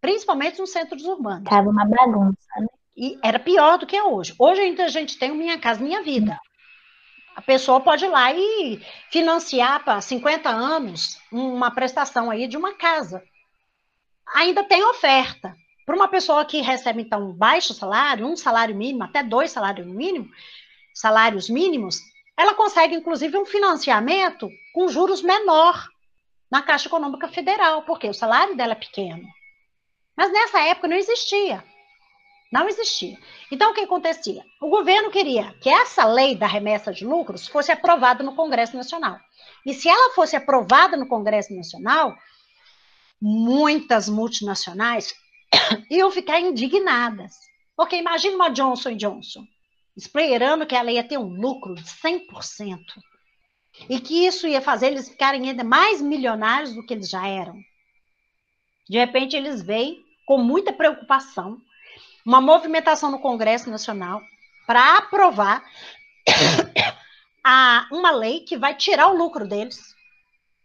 principalmente 0.00 0.58
nos 0.58 0.70
centros 0.70 1.04
urbanos. 1.04 1.44
Estava 1.44 1.68
uma 1.68 1.84
bagunça, 1.84 2.48
né? 2.58 2.66
E 2.96 3.18
era 3.22 3.38
pior 3.38 3.78
do 3.78 3.86
que 3.86 3.96
é 3.96 4.02
hoje. 4.02 4.34
Hoje 4.38 4.60
ainda 4.60 4.84
a 4.84 4.88
gente 4.88 5.18
tem 5.18 5.30
o 5.30 5.34
Minha 5.34 5.58
Casa 5.58 5.80
Minha 5.80 6.02
Vida. 6.02 6.38
A 7.34 7.40
pessoa 7.40 7.80
pode 7.80 8.04
ir 8.04 8.08
lá 8.08 8.32
e 8.32 8.80
financiar 9.10 9.84
para 9.84 10.00
50 10.00 10.48
anos 10.48 11.18
uma 11.30 11.70
prestação 11.70 12.30
aí 12.30 12.46
de 12.46 12.56
uma 12.56 12.74
casa. 12.74 13.22
Ainda 14.34 14.64
tem 14.64 14.84
oferta. 14.84 15.56
Para 15.84 15.96
uma 15.96 16.08
pessoa 16.08 16.44
que 16.44 16.60
recebe, 16.60 17.02
então, 17.02 17.30
um 17.30 17.32
baixo 17.32 17.74
salário, 17.74 18.26
um 18.26 18.36
salário 18.36 18.74
mínimo, 18.74 19.02
até 19.02 19.22
dois 19.22 19.50
salários 19.50 19.86
mínimos, 19.86 20.30
salários 20.94 21.48
mínimos, 21.48 22.00
ela 22.36 22.54
consegue, 22.54 22.94
inclusive, 22.94 23.36
um 23.36 23.44
financiamento 23.44 24.48
com 24.72 24.88
juros 24.88 25.22
menor 25.22 25.88
na 26.50 26.62
Caixa 26.62 26.88
Econômica 26.88 27.28
Federal, 27.28 27.82
porque 27.82 28.08
o 28.08 28.14
salário 28.14 28.56
dela 28.56 28.72
é 28.72 28.76
pequeno. 28.76 29.26
Mas 30.16 30.30
nessa 30.30 30.60
época 30.60 30.88
não 30.88 30.96
existia. 30.96 31.64
Não 32.52 32.68
existia. 32.68 33.18
Então, 33.50 33.70
o 33.70 33.74
que 33.74 33.80
acontecia? 33.80 34.44
O 34.60 34.68
governo 34.68 35.10
queria 35.10 35.54
que 35.54 35.70
essa 35.70 36.04
lei 36.04 36.36
da 36.36 36.46
remessa 36.46 36.92
de 36.92 37.02
lucros 37.02 37.48
fosse 37.48 37.72
aprovada 37.72 38.22
no 38.22 38.36
Congresso 38.36 38.76
Nacional. 38.76 39.18
E 39.64 39.72
se 39.72 39.88
ela 39.88 40.12
fosse 40.12 40.36
aprovada 40.36 40.94
no 40.94 41.08
Congresso 41.08 41.54
Nacional, 41.54 42.14
muitas 43.18 44.06
multinacionais 44.06 45.14
iam 45.90 46.10
ficar 46.10 46.40
indignadas. 46.40 47.32
Porque 47.74 47.96
imagina 47.96 48.36
uma 48.36 48.50
Johnson 48.50 48.96
Johnson 48.96 49.46
esperando 49.96 50.66
que 50.66 50.74
ela 50.74 50.92
ia 50.92 51.04
ter 51.04 51.16
um 51.16 51.28
lucro 51.28 51.74
de 51.74 51.84
100%. 51.84 52.78
E 53.88 53.98
que 53.98 54.26
isso 54.26 54.46
ia 54.46 54.60
fazer 54.60 54.88
eles 54.88 55.08
ficarem 55.08 55.48
ainda 55.48 55.64
mais 55.64 56.02
milionários 56.02 56.74
do 56.74 56.84
que 56.84 56.92
eles 56.92 57.08
já 57.08 57.26
eram. 57.26 57.58
De 58.90 58.98
repente, 58.98 59.34
eles 59.36 59.62
veem 59.62 60.04
com 60.26 60.36
muita 60.36 60.70
preocupação 60.70 61.58
uma 62.24 62.40
movimentação 62.40 63.10
no 63.10 63.20
Congresso 63.20 63.70
Nacional 63.70 64.20
para 64.66 64.98
aprovar 64.98 65.64
a, 67.44 67.88
uma 67.90 68.10
lei 68.10 68.40
que 68.40 68.56
vai 68.56 68.74
tirar 68.74 69.08
o 69.08 69.16
lucro 69.16 69.46
deles. 69.46 69.92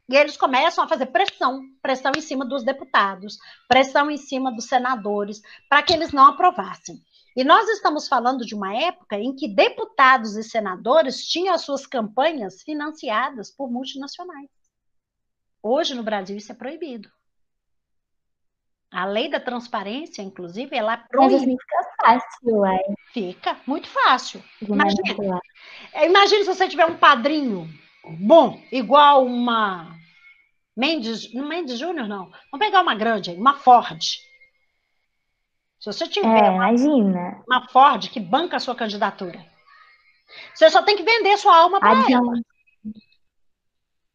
E 0.10 0.16
eles 0.16 0.38
começam 0.38 0.84
a 0.84 0.88
fazer 0.88 1.08
pressão, 1.08 1.62
pressão 1.82 2.14
em 2.16 2.22
cima 2.22 2.46
dos 2.46 2.64
deputados, 2.64 3.38
pressão 3.68 4.10
em 4.10 4.18
cima 4.18 4.52
dos 4.54 4.66
senadores, 4.66 5.42
para 5.70 5.84
que 5.84 5.92
eles 5.92 6.14
não 6.14 6.28
aprovassem. 6.28 6.96
E 7.36 7.44
nós 7.44 7.68
estamos 7.70 8.08
falando 8.08 8.46
de 8.46 8.56
uma 8.56 8.76
época 8.76 9.18
em 9.20 9.36
que 9.36 9.48
deputados 9.48 10.36
e 10.36 10.44
senadores 10.44 11.28
tinham 11.28 11.54
as 11.54 11.62
suas 11.62 11.86
campanhas 11.86 12.64
financiadas 12.64 13.52
por 13.52 13.70
multinacionais. 13.70 14.50
Hoje 15.62 15.94
no 15.94 16.04
Brasil 16.04 16.38
isso 16.38 16.52
é 16.52 16.56
proibido. 16.56 17.12
A 18.92 19.06
lei 19.06 19.30
da 19.30 19.40
transparência, 19.40 20.22
inclusive, 20.22 20.76
ela 20.76 20.98
proíbe. 20.98 21.34
Mas 21.34 21.42
assim 21.42 21.58
fica 21.58 21.96
fácil, 22.02 22.56
uai. 22.58 22.80
Fica 23.12 23.58
muito 23.68 23.88
fácil. 23.88 24.42
Imagina, 24.62 25.42
é, 25.94 26.06
imagina 26.06 26.44
se 26.44 26.56
você 26.56 26.70
tiver 26.70 26.86
um 26.86 26.98
padrinho 26.98 27.68
bom, 28.20 28.62
igual 28.72 29.26
uma 29.26 29.94
Mendes, 30.76 31.34
não 31.34 31.48
Mendes 31.48 31.78
Júnior, 31.78 32.08
não. 32.08 32.32
Vamos 32.52 32.66
pegar 32.66 32.82
uma 32.82 32.96
grande 32.96 33.32
aí, 33.32 33.38
uma 33.38 33.56
Ford. 33.56 34.02
Se 35.80 35.86
você 35.86 36.08
tiver 36.08 36.46
É, 36.46 36.50
uma, 36.50 36.72
imagina. 36.72 37.44
uma 37.48 37.68
Ford 37.70 38.10
que 38.10 38.20
banca 38.20 38.58
a 38.58 38.60
sua 38.60 38.76
candidatura, 38.76 39.44
você 40.54 40.70
só 40.70 40.82
tem 40.84 40.96
que 40.96 41.04
vender 41.04 41.38
sua 41.38 41.58
alma 41.58 41.80
para 41.80 42.12
ela. 42.12 42.34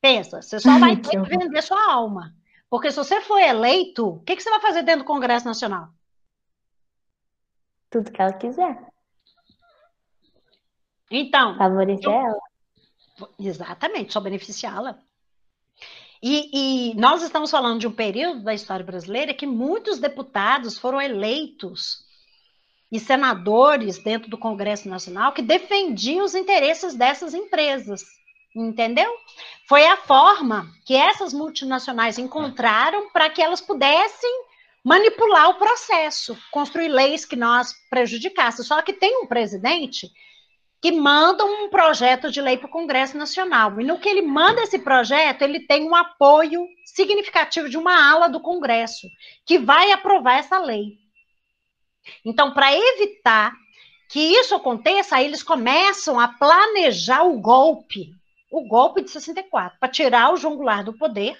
Pensa, 0.00 0.40
você 0.42 0.58
só 0.58 0.78
vai 0.78 0.96
ter 0.96 1.10
que 1.10 1.28
vender 1.28 1.62
sua 1.62 1.92
alma. 1.92 2.34
Porque 2.72 2.90
se 2.90 2.96
você 2.96 3.20
for 3.20 3.38
eleito, 3.38 4.08
o 4.08 4.20
que, 4.20 4.34
que 4.34 4.42
você 4.42 4.48
vai 4.48 4.58
fazer 4.62 4.82
dentro 4.82 5.00
do 5.02 5.06
Congresso 5.06 5.44
Nacional? 5.44 5.90
Tudo 7.90 8.10
que 8.10 8.22
ela 8.22 8.32
quiser. 8.32 8.90
Então, 11.10 11.58
Favorecer 11.58 12.06
Eu- 12.06 12.12
ela. 12.12 12.40
Exatamente, 13.38 14.14
só 14.14 14.20
beneficiá-la. 14.20 14.98
E, 16.22 16.92
e 16.92 16.94
nós 16.94 17.22
estamos 17.22 17.50
falando 17.50 17.78
de 17.78 17.86
um 17.86 17.92
período 17.92 18.42
da 18.42 18.54
história 18.54 18.86
brasileira 18.86 19.34
que 19.34 19.46
muitos 19.46 19.98
deputados 19.98 20.78
foram 20.78 20.98
eleitos 20.98 22.06
e 22.90 22.98
senadores 22.98 24.02
dentro 24.02 24.30
do 24.30 24.38
Congresso 24.38 24.88
Nacional 24.88 25.34
que 25.34 25.42
defendiam 25.42 26.24
os 26.24 26.34
interesses 26.34 26.94
dessas 26.94 27.34
empresas. 27.34 28.02
Entendeu? 28.54 29.10
Foi 29.66 29.86
a 29.86 29.96
forma 29.96 30.66
que 30.84 30.94
essas 30.94 31.32
multinacionais 31.32 32.18
encontraram 32.18 33.10
para 33.10 33.30
que 33.30 33.40
elas 33.40 33.60
pudessem 33.60 34.30
manipular 34.84 35.48
o 35.48 35.54
processo, 35.54 36.36
construir 36.50 36.88
leis 36.88 37.24
que 37.24 37.36
nós 37.36 37.72
prejudicassem. 37.88 38.64
Só 38.64 38.82
que 38.82 38.92
tem 38.92 39.22
um 39.22 39.26
presidente 39.26 40.10
que 40.82 40.90
manda 40.90 41.44
um 41.44 41.70
projeto 41.70 42.30
de 42.30 42.40
lei 42.40 42.58
para 42.58 42.66
o 42.66 42.70
Congresso 42.70 43.16
Nacional. 43.16 43.80
E 43.80 43.84
no 43.84 44.00
que 44.00 44.08
ele 44.08 44.22
manda 44.22 44.62
esse 44.62 44.80
projeto, 44.80 45.42
ele 45.42 45.60
tem 45.60 45.88
um 45.88 45.94
apoio 45.94 46.66
significativo 46.84 47.68
de 47.68 47.78
uma 47.78 48.10
ala 48.10 48.28
do 48.28 48.40
Congresso, 48.40 49.06
que 49.46 49.60
vai 49.60 49.92
aprovar 49.92 50.38
essa 50.38 50.58
lei. 50.58 50.98
Então, 52.24 52.52
para 52.52 52.74
evitar 52.74 53.52
que 54.08 54.18
isso 54.18 54.56
aconteça, 54.56 55.22
eles 55.22 55.42
começam 55.42 56.18
a 56.18 56.26
planejar 56.26 57.22
o 57.22 57.40
golpe, 57.40 58.12
o 58.52 58.68
golpe 58.68 59.02
de 59.02 59.10
64, 59.10 59.78
para 59.80 59.90
tirar 59.90 60.30
o 60.30 60.36
João 60.36 60.56
Goulart 60.56 60.84
do 60.84 60.92
poder, 60.92 61.38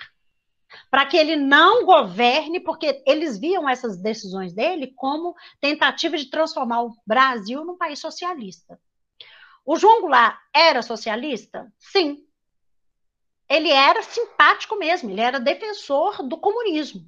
para 0.91 1.05
que 1.05 1.19
ele 1.19 1.37
não 1.37 1.85
governe, 1.85 2.59
porque 2.59 3.03
eles 3.07 3.39
viam 3.39 3.69
essas 3.69 3.99
decisões 3.99 4.55
dele 4.55 4.95
como 4.97 5.37
tentativa 5.61 6.17
de 6.17 6.31
transformar 6.31 6.85
o 6.85 6.97
Brasil 7.07 7.67
num 7.67 7.77
país 7.77 7.99
socialista. 7.99 8.81
O 9.63 9.77
João 9.77 10.01
Goulart 10.01 10.39
era 10.55 10.81
socialista? 10.81 11.71
Sim. 11.79 12.25
Ele 13.47 13.71
era 13.71 14.03
simpático 14.03 14.77
mesmo, 14.77 15.11
ele 15.11 15.21
era 15.21 15.39
defensor 15.39 16.23
do 16.27 16.39
comunismo. 16.39 17.07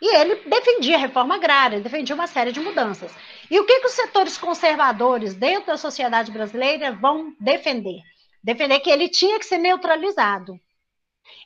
E 0.00 0.16
ele 0.16 0.36
defendia 0.48 0.96
a 0.96 1.00
reforma 1.00 1.34
agrária, 1.34 1.80
defendia 1.80 2.14
uma 2.14 2.26
série 2.26 2.52
de 2.52 2.60
mudanças. 2.60 3.14
E 3.50 3.60
o 3.60 3.66
que, 3.66 3.80
que 3.80 3.86
os 3.86 3.92
setores 3.92 4.38
conservadores 4.38 5.34
dentro 5.34 5.66
da 5.66 5.76
sociedade 5.76 6.32
brasileira 6.32 6.92
vão 6.92 7.36
defender? 7.38 8.00
Defender 8.46 8.78
que 8.78 8.88
ele 8.88 9.08
tinha 9.08 9.40
que 9.40 9.44
ser 9.44 9.58
neutralizado. 9.58 10.56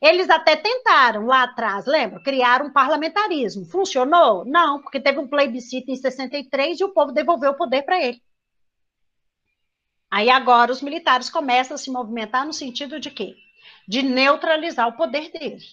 Eles 0.03 0.29
até 0.29 0.55
tentaram 0.55 1.25
lá 1.25 1.45
atrás, 1.45 1.87
lembra? 1.87 2.23
Criar 2.23 2.61
um 2.61 2.71
parlamentarismo. 2.71 3.65
Funcionou? 3.65 4.45
Não, 4.45 4.83
porque 4.83 5.01
teve 5.01 5.19
um 5.19 5.27
plebiscito 5.27 5.91
em 5.91 5.97
63 5.97 6.79
e 6.79 6.85
o 6.85 6.93
povo 6.93 7.11
devolveu 7.11 7.53
o 7.53 7.57
poder 7.57 7.85
para 7.85 8.05
ele. 8.05 8.23
Aí 10.11 10.29
agora 10.29 10.71
os 10.71 10.83
militares 10.83 11.31
começam 11.31 11.75
a 11.75 11.79
se 11.79 11.91
movimentar 11.91 12.45
no 12.45 12.53
sentido 12.53 13.01
de 13.01 13.11
quê? 13.11 13.35
De 13.89 14.03
neutralizar 14.03 14.87
o 14.87 14.93
poder 14.93 15.33
dele. 15.33 15.65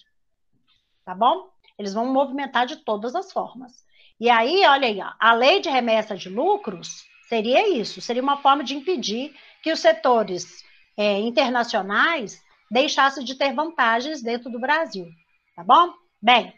Tá 1.04 1.14
bom? 1.14 1.50
Eles 1.78 1.92
vão 1.92 2.06
movimentar 2.06 2.64
de 2.64 2.76
todas 2.76 3.14
as 3.14 3.30
formas. 3.30 3.84
E 4.18 4.30
aí, 4.30 4.64
olha 4.64 4.88
aí, 4.88 4.98
ó, 5.02 5.12
a 5.20 5.34
lei 5.34 5.60
de 5.60 5.68
remessa 5.68 6.16
de 6.16 6.30
lucros 6.30 7.04
seria 7.28 7.68
isso, 7.68 8.00
seria 8.00 8.22
uma 8.22 8.38
forma 8.38 8.64
de 8.64 8.74
impedir 8.74 9.36
que 9.62 9.70
os 9.70 9.80
setores 9.80 10.66
é, 10.98 11.18
internacionais 11.20 12.42
deixassem 12.68 13.24
de 13.24 13.36
ter 13.36 13.54
vantagens 13.54 14.20
dentro 14.20 14.50
do 14.50 14.58
Brasil. 14.58 15.06
Tá 15.54 15.62
bom? 15.62 15.94
Bem, 16.20 16.52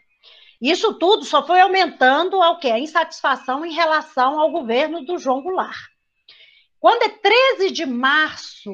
isso 0.59 0.95
tudo 0.95 1.23
só 1.23 1.45
foi 1.45 1.61
aumentando 1.61 2.41
ao 2.41 2.59
quê? 2.59 2.69
A 2.69 2.79
insatisfação 2.79 3.63
em 3.63 3.71
relação 3.71 4.39
ao 4.39 4.49
governo 4.51 5.05
do 5.05 5.19
João 5.19 5.43
Goulart. 5.43 5.77
Quando 6.79 7.03
é 7.03 7.09
13 7.09 7.69
de 7.71 7.85
março, 7.85 8.73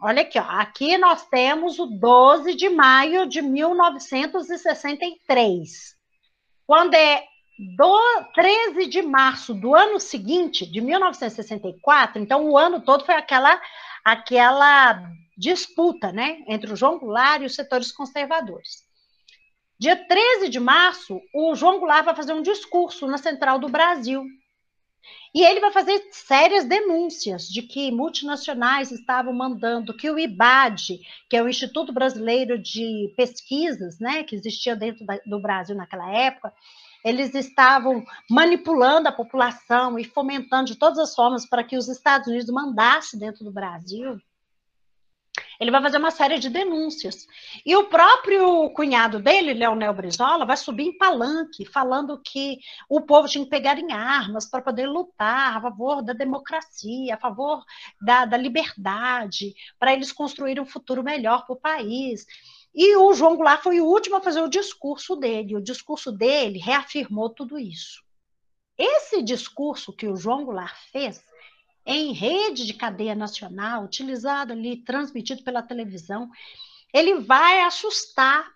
olha 0.00 0.22
aqui, 0.22 0.38
ó, 0.38 0.42
aqui 0.42 0.96
nós 0.96 1.26
temos 1.26 1.78
o 1.78 1.84
12 1.86 2.54
de 2.54 2.70
maio 2.70 3.28
de 3.28 3.42
1963. 3.42 5.94
Quando 6.66 6.94
é 6.94 7.22
do 7.76 8.00
13 8.34 8.86
de 8.86 9.02
março 9.02 9.52
do 9.52 9.74
ano 9.74 10.00
seguinte, 10.00 10.64
de 10.64 10.80
1964, 10.80 12.22
então 12.22 12.48
o 12.48 12.56
ano 12.56 12.80
todo 12.80 13.04
foi 13.04 13.14
aquela 13.14 13.60
aquela 14.04 15.10
disputa, 15.36 16.12
né, 16.12 16.42
entre 16.46 16.72
o 16.72 16.76
João 16.76 16.98
Goulart 16.98 17.42
e 17.42 17.46
os 17.46 17.54
setores 17.54 17.90
conservadores. 17.90 18.84
Dia 19.78 19.96
13 19.96 20.48
de 20.48 20.60
março, 20.60 21.20
o 21.34 21.54
João 21.54 21.78
Goulart 21.78 22.04
vai 22.04 22.14
fazer 22.14 22.32
um 22.32 22.42
discurso 22.42 23.06
na 23.06 23.18
Central 23.18 23.58
do 23.58 23.68
Brasil, 23.68 24.24
e 25.34 25.42
ele 25.42 25.60
vai 25.60 25.72
fazer 25.72 26.08
sérias 26.12 26.64
denúncias 26.64 27.48
de 27.48 27.62
que 27.62 27.90
multinacionais 27.90 28.92
estavam 28.92 29.32
mandando 29.32 29.96
que 29.96 30.10
o 30.10 30.18
IBAD, 30.18 31.00
que 31.28 31.36
é 31.36 31.42
o 31.42 31.48
Instituto 31.48 31.92
Brasileiro 31.92 32.58
de 32.58 33.12
Pesquisas, 33.16 33.98
né, 33.98 34.22
que 34.24 34.36
existia 34.36 34.76
dentro 34.76 35.06
da, 35.06 35.18
do 35.24 35.40
Brasil 35.40 35.74
naquela 35.74 36.10
época, 36.12 36.52
eles 37.04 37.34
estavam 37.34 38.04
manipulando 38.30 39.08
a 39.08 39.12
população 39.12 39.98
e 39.98 40.04
fomentando 40.04 40.66
de 40.66 40.76
todas 40.76 40.98
as 40.98 41.14
formas 41.14 41.46
para 41.46 41.64
que 41.64 41.76
os 41.76 41.88
Estados 41.88 42.28
Unidos 42.28 42.50
mandassem 42.50 43.18
dentro 43.18 43.44
do 43.44 43.52
Brasil. 43.52 44.20
Ele 45.58 45.70
vai 45.70 45.80
fazer 45.80 45.98
uma 45.98 46.10
série 46.10 46.38
de 46.38 46.50
denúncias. 46.50 47.26
E 47.64 47.76
o 47.76 47.84
próprio 47.84 48.68
cunhado 48.70 49.20
dele, 49.20 49.54
Leonel 49.54 49.94
Brizola, 49.94 50.44
vai 50.44 50.56
subir 50.56 50.88
em 50.88 50.98
palanque, 50.98 51.64
falando 51.64 52.20
que 52.20 52.58
o 52.88 53.00
povo 53.00 53.28
tinha 53.28 53.44
que 53.44 53.50
pegar 53.50 53.78
em 53.78 53.92
armas 53.92 54.44
para 54.44 54.60
poder 54.60 54.86
lutar 54.86 55.56
a 55.56 55.60
favor 55.60 56.02
da 56.02 56.12
democracia, 56.12 57.14
a 57.14 57.18
favor 57.18 57.62
da, 58.00 58.24
da 58.24 58.36
liberdade, 58.36 59.54
para 59.78 59.92
eles 59.92 60.12
construírem 60.12 60.62
um 60.62 60.66
futuro 60.66 61.02
melhor 61.02 61.46
para 61.46 61.54
o 61.54 61.60
país. 61.60 62.26
E 62.74 62.96
o 62.96 63.12
João 63.12 63.36
Goulart 63.36 63.62
foi 63.62 63.80
o 63.80 63.86
último 63.86 64.16
a 64.16 64.20
fazer 64.20 64.40
o 64.40 64.48
discurso 64.48 65.14
dele. 65.16 65.56
O 65.56 65.62
discurso 65.62 66.10
dele 66.10 66.58
reafirmou 66.58 67.28
tudo 67.30 67.58
isso. 67.58 68.02
Esse 68.78 69.22
discurso 69.22 69.92
que 69.92 70.08
o 70.08 70.16
João 70.16 70.44
Goulart 70.44 70.74
fez 70.90 71.22
em 71.84 72.12
rede 72.12 72.64
de 72.64 72.74
cadeia 72.74 73.14
nacional, 73.14 73.84
utilizado 73.84 74.52
ali, 74.52 74.82
transmitido 74.84 75.42
pela 75.42 75.62
televisão, 75.62 76.30
ele 76.92 77.20
vai 77.20 77.62
assustar 77.62 78.48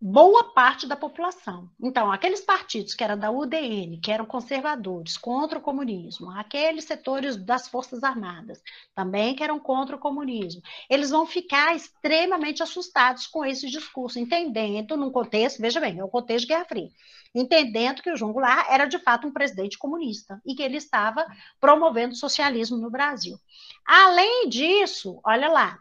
boa 0.00 0.52
parte 0.52 0.86
da 0.86 0.94
população. 0.94 1.68
Então, 1.82 2.12
aqueles 2.12 2.40
partidos 2.40 2.94
que 2.94 3.02
eram 3.02 3.18
da 3.18 3.30
UDN, 3.30 3.98
que 4.00 4.12
eram 4.12 4.24
conservadores, 4.24 5.16
contra 5.16 5.58
o 5.58 5.62
comunismo, 5.62 6.30
aqueles 6.30 6.84
setores 6.84 7.36
das 7.36 7.66
Forças 7.66 8.04
Armadas, 8.04 8.62
também 8.94 9.34
que 9.34 9.42
eram 9.42 9.58
contra 9.58 9.96
o 9.96 9.98
comunismo, 9.98 10.62
eles 10.88 11.10
vão 11.10 11.26
ficar 11.26 11.74
extremamente 11.74 12.62
assustados 12.62 13.26
com 13.26 13.44
esse 13.44 13.68
discurso, 13.68 14.20
entendendo 14.20 14.96
num 14.96 15.10
contexto, 15.10 15.60
veja 15.60 15.80
bem, 15.80 15.98
é 15.98 16.04
o 16.04 16.08
contexto 16.08 16.46
de 16.46 16.54
Guerra 16.54 16.64
Fria, 16.64 16.90
entendendo 17.34 18.00
que 18.00 18.10
o 18.10 18.16
João 18.16 18.32
Goulart 18.32 18.68
era 18.70 18.86
de 18.86 18.98
fato 19.00 19.26
um 19.26 19.32
presidente 19.32 19.76
comunista 19.76 20.40
e 20.46 20.54
que 20.54 20.62
ele 20.62 20.76
estava 20.76 21.26
promovendo 21.60 22.12
o 22.12 22.16
socialismo 22.16 22.76
no 22.76 22.90
Brasil. 22.90 23.36
Além 23.84 24.48
disso, 24.48 25.20
olha 25.24 25.48
lá, 25.48 25.78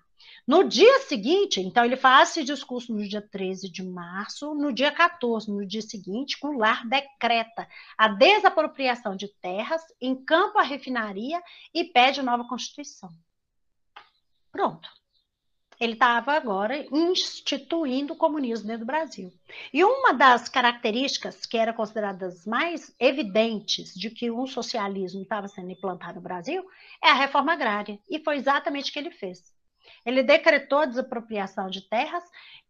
no 0.48 0.64
dia 0.64 1.00
seguinte, 1.02 1.60
então 1.60 1.84
ele 1.84 1.98
faz 1.98 2.30
esse 2.30 2.44
discurso 2.46 2.94
no 2.94 3.06
dia 3.06 3.22
13 3.22 3.70
de 3.70 3.84
março, 3.84 4.56
no 4.56 4.72
dia 4.72 4.94
14, 4.94 5.52
no 5.52 5.66
dia 5.66 5.82
seguinte, 5.82 6.38
Goulart 6.42 6.86
decreta 6.88 7.68
a 7.98 8.08
desapropriação 8.08 9.14
de 9.14 9.28
terras, 9.28 9.82
encampa 10.00 10.62
a 10.62 10.64
refinaria 10.64 11.44
e 11.74 11.84
pede 11.84 12.22
nova 12.22 12.48
Constituição. 12.48 13.10
Pronto. 14.50 14.90
Ele 15.80 15.94
estava 15.94 16.32
agora 16.32 16.88
instituindo 16.92 18.14
o 18.14 18.18
comunismo 18.18 18.68
dentro 18.68 18.86
do 18.86 18.88
Brasil. 18.88 19.32
E 19.74 19.84
uma 19.84 20.14
das 20.14 20.48
características 20.48 21.46
que 21.46 21.58
eram 21.58 21.74
consideradas 21.74 22.48
mais 22.48 22.96
evidentes 23.00 23.94
de 23.94 24.10
que 24.10 24.32
um 24.32 24.48
socialismo 24.48 25.22
estava 25.22 25.50
sendo 25.50 25.72
implantado 25.72 26.16
no 26.16 26.22
Brasil 26.22 26.66
é 27.04 27.10
a 27.10 27.14
reforma 27.14 27.52
agrária. 27.52 28.00
E 28.10 28.18
foi 28.18 28.38
exatamente 28.38 28.90
o 28.90 28.94
que 28.94 28.98
ele 28.98 29.12
fez. 29.12 29.57
Ele 30.06 30.24
decretou 30.24 30.80
a 30.80 30.86
desapropriação 30.86 31.70
de 31.70 31.82
terras, 31.82 32.24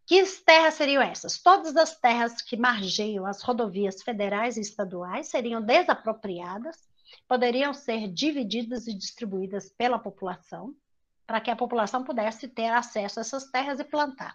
Que 0.06 0.24
terras 0.44 0.74
seriam 0.74 1.02
essas? 1.02 1.38
Todas 1.38 1.76
as 1.76 1.98
terras 2.00 2.40
que 2.40 2.56
margeiam 2.56 3.26
as 3.26 3.42
rodovias 3.42 4.02
federais 4.02 4.56
e 4.56 4.60
estaduais 4.60 5.28
seriam 5.28 5.60
desapropriadas, 5.60 6.88
poderiam 7.26 7.74
ser 7.74 8.08
divididas 8.08 8.86
e 8.86 8.94
distribuídas 8.94 9.68
pela 9.68 9.98
população, 9.98 10.74
para 11.26 11.40
que 11.42 11.50
a 11.50 11.56
população 11.56 12.02
pudesse 12.04 12.48
ter 12.48 12.68
acesso 12.68 13.18
a 13.18 13.22
essas 13.22 13.50
terras 13.50 13.78
e 13.80 13.84
plantar. 13.84 14.34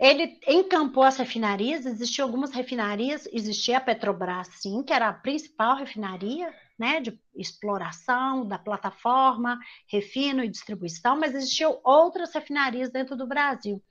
Ele 0.00 0.38
encampou 0.48 1.02
as 1.02 1.18
refinarias, 1.18 1.84
existiam 1.84 2.26
algumas 2.26 2.52
refinarias, 2.52 3.28
existia 3.30 3.76
a 3.76 3.80
Petrobras, 3.82 4.48
sim, 4.54 4.82
que 4.82 4.94
era 4.94 5.08
a 5.08 5.12
principal 5.12 5.76
refinaria 5.76 6.54
né, 6.78 7.00
de 7.00 7.20
exploração 7.36 8.48
da 8.48 8.58
plataforma, 8.58 9.58
refino 9.86 10.42
e 10.42 10.48
distribuição, 10.48 11.18
mas 11.20 11.34
existiam 11.34 11.78
outras 11.84 12.32
refinarias 12.32 12.90
dentro 12.90 13.14
do 13.14 13.26
Brasil 13.26 13.82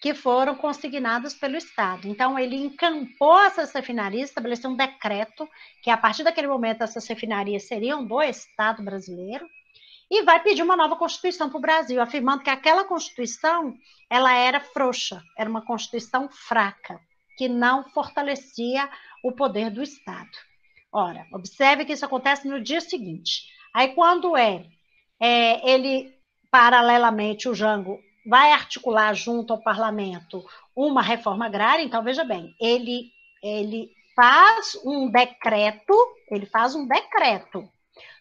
que 0.00 0.14
foram 0.14 0.54
consignadas 0.54 1.34
pelo 1.34 1.56
Estado. 1.56 2.08
Então, 2.08 2.38
ele 2.38 2.56
encampou 2.56 3.38
essas 3.40 3.70
refinarias, 3.72 4.30
estabeleceu 4.30 4.70
um 4.70 4.76
decreto 4.76 5.46
que, 5.82 5.90
a 5.90 5.96
partir 5.96 6.22
daquele 6.22 6.46
momento, 6.46 6.82
essas 6.82 7.06
refinarias 7.06 7.64
seriam 7.64 8.06
do 8.06 8.22
Estado 8.22 8.82
brasileiro, 8.82 9.46
e 10.10 10.22
vai 10.22 10.42
pedir 10.42 10.62
uma 10.62 10.76
nova 10.76 10.96
Constituição 10.96 11.48
para 11.48 11.58
o 11.58 11.60
Brasil, 11.60 12.00
afirmando 12.02 12.42
que 12.42 12.50
aquela 12.50 12.84
Constituição 12.84 13.76
ela 14.10 14.34
era 14.34 14.58
frouxa, 14.58 15.22
era 15.38 15.48
uma 15.48 15.64
Constituição 15.64 16.28
fraca, 16.28 17.00
que 17.38 17.48
não 17.48 17.84
fortalecia 17.90 18.90
o 19.22 19.30
poder 19.30 19.70
do 19.70 19.82
Estado. 19.82 20.30
Ora, 20.92 21.24
observe 21.32 21.84
que 21.84 21.92
isso 21.92 22.04
acontece 22.04 22.48
no 22.48 22.60
dia 22.60 22.80
seguinte. 22.80 23.44
Aí, 23.72 23.94
quando 23.94 24.36
é, 24.36 24.66
é 25.20 25.70
ele, 25.70 26.12
paralelamente, 26.50 27.48
o 27.48 27.54
Jango 27.54 28.00
vai 28.26 28.50
articular 28.52 29.14
junto 29.14 29.52
ao 29.52 29.62
parlamento 29.62 30.44
uma 30.74 31.02
reforma 31.02 31.46
agrária, 31.46 31.82
então 31.82 32.02
veja 32.02 32.24
bem, 32.24 32.54
ele, 32.60 33.12
ele 33.42 33.90
faz 34.16 34.76
um 34.84 35.08
decreto, 35.08 35.94
ele 36.30 36.46
faz 36.46 36.74
um 36.74 36.86
decreto, 36.86 37.68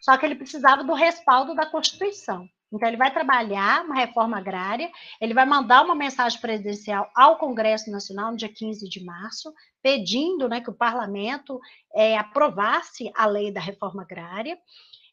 só 0.02 0.18
que 0.18 0.26
ele 0.26 0.36
precisava 0.36 0.84
do 0.84 0.94
respaldo 0.94 1.56
da 1.56 1.66
Constituição. 1.66 2.48
Então, 2.72 2.88
ele 2.88 2.98
vai 2.98 3.12
trabalhar 3.12 3.84
uma 3.84 3.96
reforma 3.96 4.38
agrária, 4.38 4.92
ele 5.20 5.34
vai 5.34 5.46
mandar 5.46 5.84
uma 5.84 5.96
mensagem 5.96 6.40
presidencial 6.40 7.10
ao 7.16 7.38
Congresso 7.38 7.90
Nacional 7.90 8.32
no 8.32 8.38
dia 8.38 8.50
15 8.50 8.88
de 8.88 9.04
março, 9.04 9.52
pedindo 9.82 10.48
né, 10.48 10.62
que 10.62 10.70
o 10.70 10.76
parlamento 10.76 11.60
é, 11.96 12.16
aprovasse 12.16 13.12
a 13.16 13.26
lei 13.26 13.52
da 13.52 13.60
reforma 13.60 14.04
agrária. 14.04 14.58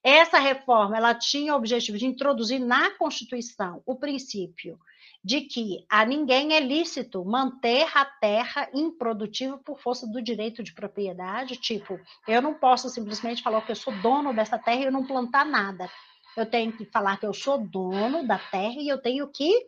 Essa 0.02 0.38
reforma 0.38 0.96
ela 0.96 1.14
tinha 1.14 1.54
o 1.54 1.56
objetivo 1.56 1.96
de 1.96 2.06
introduzir 2.06 2.60
na 2.60 2.90
Constituição 2.90 3.82
o 3.86 3.96
princípio 3.96 4.78
de 5.26 5.40
que 5.40 5.84
a 5.90 6.06
ninguém 6.06 6.54
é 6.54 6.60
lícito 6.60 7.24
manter 7.24 7.88
a 7.98 8.04
terra 8.04 8.70
improdutiva 8.72 9.58
por 9.58 9.76
força 9.80 10.06
do 10.06 10.22
direito 10.22 10.62
de 10.62 10.72
propriedade, 10.72 11.56
tipo, 11.56 11.98
eu 12.28 12.40
não 12.40 12.54
posso 12.54 12.88
simplesmente 12.88 13.42
falar 13.42 13.60
que 13.62 13.72
eu 13.72 13.76
sou 13.76 13.92
dono 14.00 14.32
dessa 14.32 14.56
terra 14.56 14.82
e 14.82 14.84
eu 14.84 14.92
não 14.92 15.04
plantar 15.04 15.44
nada. 15.44 15.90
Eu 16.36 16.46
tenho 16.48 16.70
que 16.70 16.84
falar 16.84 17.18
que 17.18 17.26
eu 17.26 17.34
sou 17.34 17.58
dono 17.58 18.24
da 18.24 18.38
terra 18.38 18.76
e 18.78 18.86
eu 18.86 19.02
tenho 19.02 19.26
que 19.26 19.66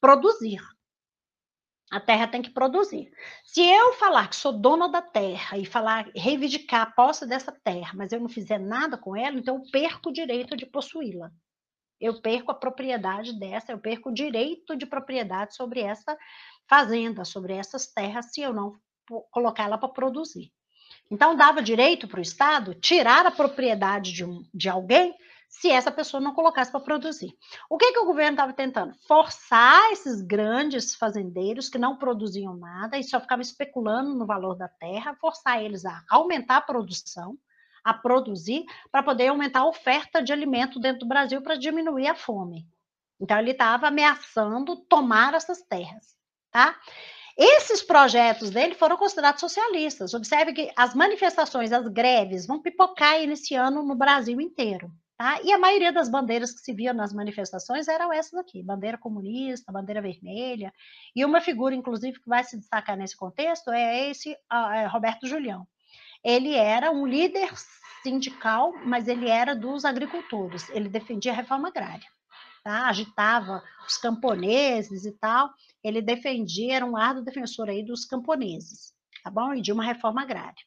produzir. 0.00 0.62
A 1.90 2.00
terra 2.00 2.26
tem 2.26 2.40
que 2.40 2.48
produzir. 2.48 3.12
Se 3.44 3.60
eu 3.60 3.92
falar 3.92 4.28
que 4.28 4.36
sou 4.36 4.54
dona 4.54 4.88
da 4.88 5.02
terra 5.02 5.58
e 5.58 5.66
falar, 5.66 6.10
reivindicar 6.16 6.80
a 6.80 6.90
posse 6.90 7.26
dessa 7.26 7.52
terra, 7.52 7.92
mas 7.94 8.10
eu 8.10 8.20
não 8.20 8.28
fizer 8.30 8.58
nada 8.58 8.96
com 8.96 9.14
ela, 9.14 9.36
então 9.36 9.56
eu 9.56 9.70
perco 9.70 10.08
o 10.08 10.12
direito 10.14 10.56
de 10.56 10.64
possuí-la. 10.64 11.30
Eu 12.00 12.20
perco 12.20 12.50
a 12.50 12.54
propriedade 12.54 13.38
dessa, 13.38 13.72
eu 13.72 13.78
perco 13.78 14.10
o 14.10 14.14
direito 14.14 14.76
de 14.76 14.86
propriedade 14.86 15.54
sobre 15.54 15.80
essa 15.80 16.16
fazenda, 16.68 17.24
sobre 17.24 17.54
essas 17.54 17.86
terras, 17.86 18.32
se 18.32 18.40
eu 18.40 18.52
não 18.52 18.74
colocar 19.30 19.64
ela 19.64 19.78
para 19.78 19.88
produzir. 19.88 20.50
Então, 21.10 21.36
dava 21.36 21.62
direito 21.62 22.08
para 22.08 22.18
o 22.18 22.22
Estado 22.22 22.74
tirar 22.74 23.26
a 23.26 23.30
propriedade 23.30 24.12
de, 24.12 24.24
um, 24.24 24.44
de 24.52 24.68
alguém 24.68 25.14
se 25.48 25.70
essa 25.70 25.92
pessoa 25.92 26.20
não 26.20 26.34
colocasse 26.34 26.70
para 26.70 26.80
produzir. 26.80 27.32
O 27.70 27.78
que, 27.78 27.92
que 27.92 27.98
o 27.98 28.06
governo 28.06 28.32
estava 28.32 28.52
tentando? 28.52 28.92
Forçar 29.06 29.92
esses 29.92 30.20
grandes 30.20 30.94
fazendeiros 30.94 31.68
que 31.68 31.78
não 31.78 31.96
produziam 31.96 32.56
nada 32.56 32.98
e 32.98 33.04
só 33.04 33.20
ficavam 33.20 33.42
especulando 33.42 34.14
no 34.14 34.26
valor 34.26 34.56
da 34.56 34.68
terra, 34.68 35.16
forçar 35.20 35.62
eles 35.62 35.84
a 35.84 36.02
aumentar 36.10 36.56
a 36.56 36.62
produção, 36.62 37.38
a 37.84 37.92
produzir, 37.92 38.64
para 38.90 39.02
poder 39.02 39.28
aumentar 39.28 39.60
a 39.60 39.68
oferta 39.68 40.22
de 40.22 40.32
alimento 40.32 40.80
dentro 40.80 41.00
do 41.00 41.08
Brasil 41.08 41.42
para 41.42 41.56
diminuir 41.56 42.08
a 42.08 42.14
fome. 42.14 42.66
Então, 43.20 43.38
ele 43.38 43.50
estava 43.52 43.88
ameaçando 43.88 44.76
tomar 44.76 45.34
essas 45.34 45.62
terras, 45.62 46.16
tá? 46.50 46.76
Esses 47.36 47.82
projetos 47.82 48.50
dele 48.50 48.74
foram 48.74 48.96
considerados 48.96 49.40
socialistas. 49.40 50.14
Observe 50.14 50.52
que 50.52 50.72
as 50.76 50.94
manifestações, 50.94 51.72
as 51.72 51.88
greves, 51.88 52.46
vão 52.46 52.62
pipocar 52.62 53.18
nesse 53.26 53.54
ano 53.54 53.82
no 53.82 53.96
Brasil 53.96 54.40
inteiro. 54.40 54.90
Tá? 55.16 55.40
E 55.42 55.52
a 55.52 55.58
maioria 55.58 55.92
das 55.92 56.08
bandeiras 56.08 56.52
que 56.52 56.60
se 56.60 56.72
via 56.72 56.92
nas 56.92 57.12
manifestações 57.12 57.86
eram 57.86 58.12
essas 58.12 58.34
aqui: 58.34 58.62
bandeira 58.62 58.98
comunista, 58.98 59.72
bandeira 59.72 60.02
vermelha. 60.02 60.72
E 61.14 61.24
uma 61.24 61.40
figura, 61.40 61.74
inclusive, 61.74 62.20
que 62.20 62.28
vai 62.28 62.42
se 62.42 62.56
destacar 62.56 62.96
nesse 62.96 63.16
contexto 63.16 63.70
é 63.70 64.10
esse 64.10 64.32
uh, 64.32 64.88
Roberto 64.88 65.26
Julião. 65.26 65.66
Ele 66.24 66.54
era 66.54 66.90
um 66.90 67.06
líder 67.06 67.52
sindical, 68.02 68.72
mas 68.84 69.08
ele 69.08 69.28
era 69.28 69.54
dos 69.54 69.84
agricultores. 69.84 70.68
Ele 70.70 70.88
defendia 70.88 71.32
a 71.32 71.36
reforma 71.36 71.68
agrária. 71.68 72.06
Tá? 72.62 72.88
agitava 72.88 73.62
os 73.86 73.98
camponeses 73.98 75.04
e 75.04 75.12
tal, 75.12 75.50
ele 75.82 76.00
defendia, 76.00 76.76
era 76.76 76.86
um 76.86 76.96
árduo 76.96 77.22
defensor 77.22 77.68
aí 77.68 77.84
dos 77.84 78.06
camponeses, 78.06 78.94
tá 79.22 79.30
bom? 79.30 79.52
E 79.52 79.60
de 79.60 79.70
uma 79.70 79.84
reforma 79.84 80.22
agrária. 80.22 80.64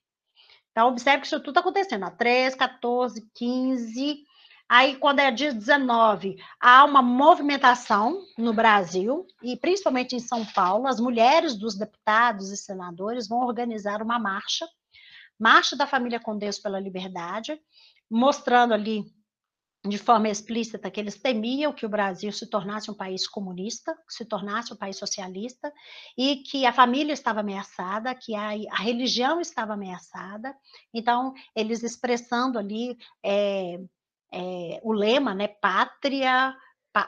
Então, 0.70 0.90
observe 0.90 1.22
que 1.22 1.26
isso 1.26 1.40
tudo 1.40 1.50
está 1.50 1.62
acontecendo, 1.62 2.04
a 2.04 2.12
13, 2.12 2.56
14, 2.56 3.28
15, 3.34 4.24
Aí, 4.70 4.98
quando 4.98 5.20
é 5.20 5.32
dia 5.32 5.54
19, 5.54 6.36
há 6.60 6.84
uma 6.84 7.02
movimentação 7.02 8.22
no 8.38 8.54
Brasil, 8.54 9.26
e 9.42 9.56
principalmente 9.56 10.14
em 10.14 10.20
São 10.20 10.46
Paulo, 10.46 10.88
as 10.88 11.00
mulheres 11.00 11.56
dos 11.56 11.76
deputados 11.76 12.52
e 12.52 12.58
senadores 12.58 13.30
vão 13.30 13.40
organizar 13.40 14.02
uma 14.02 14.20
marcha, 14.20 14.68
Marcha 15.40 15.76
da 15.76 15.88
Família 15.88 16.20
com 16.20 16.38
Deus 16.38 16.60
pela 16.60 16.80
Liberdade, 16.80 17.60
mostrando 18.10 18.74
ali 18.74 19.06
de 19.88 19.98
forma 19.98 20.28
explícita 20.28 20.90
que 20.92 21.00
eles 21.00 21.20
temiam 21.20 21.72
que 21.72 21.86
o 21.86 21.90
Brasil 21.90 22.32
se 22.32 22.50
tornasse 22.50 22.90
um 22.92 22.94
país 22.94 23.28
comunista, 23.28 23.96
se 24.10 24.26
tornasse 24.26 24.74
um 24.74 24.76
país 24.76 24.98
socialista, 24.98 25.72
e 26.18 26.38
que 26.38 26.66
a 26.66 26.74
família 26.74 27.14
estava 27.14 27.40
ameaçada, 27.40 28.14
que 28.14 28.36
a, 28.36 28.50
a 28.72 28.82
religião 28.82 29.40
estava 29.40 29.74
ameaçada. 29.74 30.56
Então, 30.94 31.34
eles 31.56 31.84
expressando 31.84 32.60
ali 32.60 32.98
é, 33.24 33.80
é, 34.34 34.80
o 34.84 34.92
lema, 34.92 35.34
né, 35.34 35.48
pátria, 35.48 36.56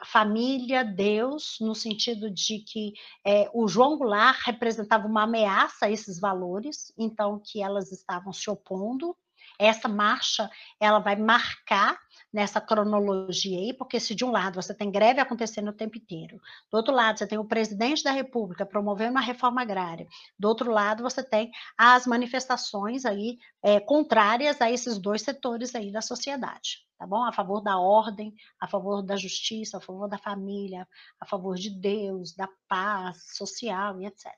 família, 0.04 0.84
Deus, 0.84 1.56
no 1.60 1.74
sentido 1.74 2.30
de 2.30 2.58
que 2.60 2.92
é, 3.24 3.50
o 3.52 3.66
João 3.66 3.96
Goulart 3.96 4.40
representava 4.44 5.06
uma 5.06 5.22
ameaça 5.22 5.86
a 5.86 5.90
esses 5.90 6.20
valores, 6.20 6.92
então 6.98 7.40
que 7.42 7.62
elas 7.62 7.90
estavam 7.90 8.32
se 8.32 8.48
opondo. 8.50 9.16
Essa 9.58 9.88
marcha, 9.88 10.50
ela 10.78 10.98
vai 10.98 11.16
marcar 11.16 11.98
nessa 12.32 12.60
cronologia 12.60 13.58
aí, 13.58 13.72
porque 13.72 13.98
se 13.98 14.14
de 14.14 14.24
um 14.24 14.30
lado 14.30 14.60
você 14.60 14.72
tem 14.72 14.90
greve 14.90 15.20
acontecendo 15.20 15.68
o 15.68 15.72
tempo 15.72 15.98
inteiro, 15.98 16.40
do 16.70 16.76
outro 16.76 16.94
lado 16.94 17.18
você 17.18 17.26
tem 17.26 17.38
o 17.38 17.44
presidente 17.44 18.04
da 18.04 18.12
República 18.12 18.64
promovendo 18.64 19.12
uma 19.12 19.20
reforma 19.20 19.62
agrária, 19.62 20.06
do 20.38 20.48
outro 20.48 20.70
lado 20.70 21.02
você 21.02 21.22
tem 21.22 21.50
as 21.76 22.06
manifestações 22.06 23.04
aí 23.04 23.38
é, 23.62 23.80
contrárias 23.80 24.60
a 24.60 24.70
esses 24.70 24.98
dois 24.98 25.22
setores 25.22 25.74
aí 25.74 25.90
da 25.90 26.00
sociedade, 26.00 26.86
tá 26.98 27.06
bom? 27.06 27.24
A 27.24 27.32
favor 27.32 27.60
da 27.60 27.78
ordem, 27.78 28.34
a 28.60 28.68
favor 28.68 29.02
da 29.02 29.16
justiça, 29.16 29.78
a 29.78 29.80
favor 29.80 30.08
da 30.08 30.18
família, 30.18 30.86
a 31.20 31.26
favor 31.26 31.56
de 31.56 31.70
Deus, 31.70 32.34
da 32.34 32.48
paz 32.68 33.34
social 33.36 34.00
e 34.00 34.06
etc. 34.06 34.32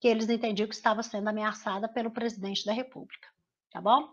Que 0.00 0.08
eles 0.08 0.28
entendiam 0.28 0.68
que 0.68 0.74
estava 0.74 1.02
sendo 1.02 1.28
ameaçada 1.28 1.88
pelo 1.88 2.10
presidente 2.10 2.64
da 2.64 2.72
República, 2.72 3.28
tá 3.70 3.80
bom? 3.80 4.12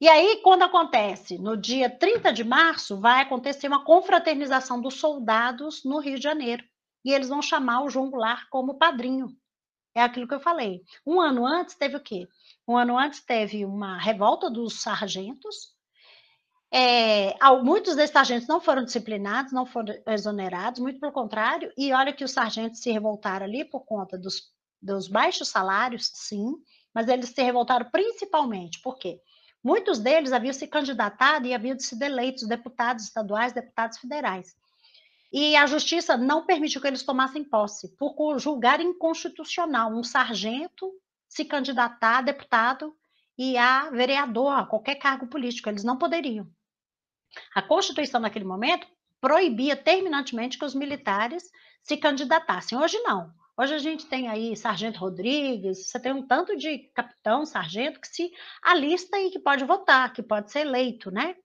E 0.00 0.08
aí, 0.08 0.40
quando 0.42 0.62
acontece? 0.62 1.36
No 1.36 1.56
dia 1.56 1.90
30 1.90 2.32
de 2.32 2.42
março, 2.42 2.98
vai 2.98 3.20
acontecer 3.20 3.68
uma 3.68 3.84
confraternização 3.84 4.80
dos 4.80 4.94
soldados 4.94 5.84
no 5.84 5.98
Rio 5.98 6.16
de 6.16 6.22
Janeiro. 6.22 6.64
E 7.04 7.12
eles 7.12 7.28
vão 7.28 7.42
chamar 7.42 7.82
o 7.84 7.90
João 7.90 8.10
Goulart 8.10 8.48
como 8.48 8.78
padrinho. 8.78 9.28
É 9.94 10.02
aquilo 10.02 10.26
que 10.26 10.34
eu 10.34 10.40
falei. 10.40 10.82
Um 11.06 11.20
ano 11.20 11.46
antes 11.46 11.74
teve 11.74 11.96
o 11.96 12.02
quê? 12.02 12.26
Um 12.66 12.78
ano 12.78 12.96
antes 12.96 13.22
teve 13.22 13.64
uma 13.66 13.98
revolta 13.98 14.48
dos 14.48 14.80
sargentos. 14.80 15.74
É, 16.72 17.34
muitos 17.62 17.94
desses 17.94 18.12
sargentos 18.12 18.48
não 18.48 18.60
foram 18.60 18.84
disciplinados, 18.84 19.52
não 19.52 19.66
foram 19.66 19.94
exonerados, 20.06 20.80
muito 20.80 20.98
pelo 20.98 21.12
contrário. 21.12 21.70
E 21.76 21.92
olha 21.92 22.12
que 22.12 22.24
os 22.24 22.30
sargentos 22.30 22.80
se 22.80 22.90
revoltaram 22.90 23.44
ali 23.44 23.66
por 23.66 23.84
conta 23.84 24.16
dos, 24.16 24.44
dos 24.80 25.08
baixos 25.08 25.48
salários, 25.48 26.10
sim, 26.14 26.54
mas 26.94 27.06
eles 27.08 27.28
se 27.30 27.42
revoltaram 27.42 27.90
principalmente, 27.90 28.80
por 28.80 28.96
quê? 28.96 29.20
Muitos 29.62 29.98
deles 29.98 30.32
haviam 30.32 30.52
se 30.52 30.66
candidatado 30.66 31.46
e 31.46 31.54
haviam 31.54 31.78
sido 31.78 32.02
eleitos 32.02 32.48
deputados 32.48 33.04
estaduais, 33.04 33.52
deputados 33.52 33.98
federais. 33.98 34.56
E 35.32 35.54
a 35.54 35.66
justiça 35.66 36.16
não 36.16 36.44
permitiu 36.44 36.80
que 36.80 36.86
eles 36.86 37.02
tomassem 37.02 37.44
posse, 37.44 37.94
por 37.96 38.38
julgar 38.38 38.80
inconstitucional 38.80 39.92
um 39.92 40.02
sargento 40.02 40.90
se 41.28 41.44
candidatar 41.44 42.18
a 42.18 42.22
deputado 42.22 42.96
e 43.38 43.56
a 43.56 43.90
vereador, 43.90 44.52
a 44.52 44.66
qualquer 44.66 44.96
cargo 44.96 45.28
político. 45.28 45.68
Eles 45.68 45.84
não 45.84 45.96
poderiam. 45.96 46.48
A 47.54 47.62
Constituição, 47.62 48.20
naquele 48.20 48.44
momento, 48.44 48.86
proibia 49.20 49.76
terminantemente 49.76 50.58
que 50.58 50.64
os 50.64 50.74
militares 50.74 51.50
se 51.82 51.96
candidatassem. 51.96 52.76
Hoje 52.76 52.98
não. 53.00 53.32
Hoje 53.60 53.74
a 53.74 53.78
gente 53.78 54.06
tem 54.06 54.26
aí 54.26 54.56
Sargento 54.56 54.98
Rodrigues, 55.00 55.84
você 55.84 56.00
tem 56.00 56.14
um 56.14 56.26
tanto 56.26 56.56
de 56.56 56.78
capitão, 56.94 57.44
sargento 57.44 58.00
que 58.00 58.08
se 58.08 58.32
alista 58.62 59.18
e 59.20 59.30
que 59.30 59.38
pode 59.38 59.66
votar, 59.66 60.10
que 60.14 60.22
pode 60.22 60.50
ser 60.50 60.60
eleito, 60.60 61.10
né? 61.10 61.36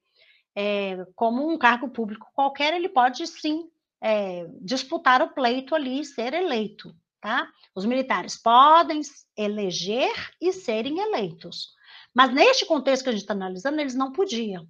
É, 0.55 1.05
como 1.13 1.45
um 1.45 1.57
cargo 1.57 1.89
público 1.89 2.31
qualquer, 2.33 2.73
ele 2.73 2.87
pode 2.87 3.27
sim 3.27 3.69
é, 4.01 4.47
disputar 4.61 5.21
o 5.21 5.33
pleito 5.33 5.75
ali 5.75 5.99
e 5.99 6.05
ser 6.05 6.33
eleito, 6.33 6.95
tá? 7.19 7.51
Os 7.75 7.83
militares 7.83 8.41
podem 8.41 9.01
eleger 9.35 10.13
e 10.39 10.53
serem 10.53 10.99
eleitos. 10.99 11.73
Mas 12.13 12.33
neste 12.33 12.65
contexto 12.65 13.03
que 13.03 13.09
a 13.09 13.11
gente 13.11 13.23
está 13.23 13.33
analisando, 13.33 13.81
eles 13.81 13.93
não 13.93 14.13
podiam. 14.13 14.65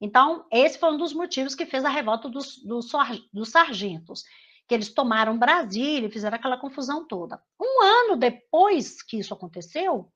Então, 0.00 0.46
esse 0.48 0.78
foi 0.78 0.92
um 0.92 0.96
dos 0.96 1.12
motivos 1.12 1.56
que 1.56 1.66
fez 1.66 1.84
a 1.84 1.88
revolta 1.88 2.28
dos, 2.28 2.58
dos, 2.58 2.88
dos 3.32 3.50
sargentos 3.50 4.22
que 4.66 4.74
eles 4.74 4.92
tomaram 4.92 5.38
Brasília 5.38 6.08
e 6.08 6.10
fizeram 6.10 6.36
aquela 6.36 6.56
confusão 6.56 7.06
toda. 7.06 7.40
Um 7.60 7.82
ano 7.82 8.16
depois 8.16 9.02
que 9.02 9.18
isso 9.18 9.34
aconteceu, 9.34 10.10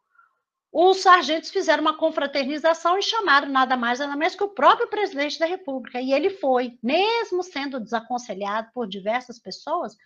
os 0.72 0.98
sargentos 0.98 1.50
fizeram 1.50 1.80
uma 1.82 1.96
confraternização 1.96 2.98
e 2.98 3.02
chamaram 3.02 3.48
nada 3.48 3.76
mais 3.76 3.98
nada 3.98 4.14
menos 4.16 4.34
que 4.34 4.44
o 4.44 4.50
próprio 4.50 4.88
presidente 4.88 5.38
da 5.38 5.46
República. 5.46 6.00
E 6.00 6.12
ele 6.12 6.30
foi, 6.30 6.78
mesmo 6.82 7.42
sendo 7.42 7.80
desaconselhado 7.80 8.70
por 8.74 8.86
diversas 8.86 9.38
pessoas, 9.38 9.96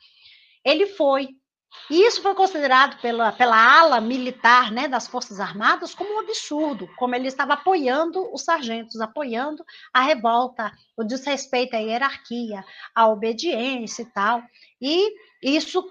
ele 0.65 0.87
foi. 0.87 1.31
E 1.91 2.07
isso 2.07 2.23
foi 2.23 2.35
considerado 2.35 3.01
pela, 3.01 3.33
pela 3.33 3.57
ala 3.57 4.01
militar 4.01 4.71
né, 4.71 4.89
das 4.89 5.07
Forças 5.07 5.41
Armadas 5.41 5.95
como 5.95 6.15
um 6.15 6.21
absurdo, 6.21 6.89
como 6.97 7.15
ele 7.15 7.29
estava 7.29 7.55
apoiando 7.55 8.33
os 8.33 8.45
sargentos, 8.45 9.01
apoiando 9.01 9.65
a 9.93 10.01
revolta, 10.01 10.73
o 10.97 11.05
desrespeito 11.05 11.77
à 11.77 11.79
hierarquia, 11.79 12.65
a 12.95 13.09
obediência 13.09 14.03
e 14.03 14.07
tal. 14.07 14.43
E 14.81 15.13
isso 15.43 15.85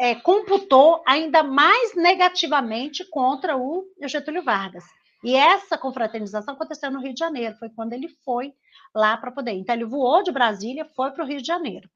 é, 0.00 0.14
computou 0.14 1.02
ainda 1.06 1.42
mais 1.42 1.94
negativamente 1.94 3.04
contra 3.10 3.56
o 3.56 3.84
Getúlio 4.06 4.42
Vargas. 4.42 4.84
E 5.22 5.34
essa 5.34 5.78
confraternização 5.78 6.54
aconteceu 6.54 6.90
no 6.90 7.00
Rio 7.00 7.14
de 7.14 7.20
Janeiro, 7.20 7.56
foi 7.58 7.70
quando 7.70 7.92
ele 7.92 8.08
foi 8.24 8.52
lá 8.94 9.16
para 9.16 9.30
poder. 9.30 9.52
Então, 9.52 9.74
ele 9.74 9.84
voou 9.84 10.22
de 10.22 10.30
Brasília, 10.30 10.84
foi 10.96 11.12
para 11.12 11.24
o 11.24 11.26
Rio 11.26 11.40
de 11.40 11.46
Janeiro 11.46 11.88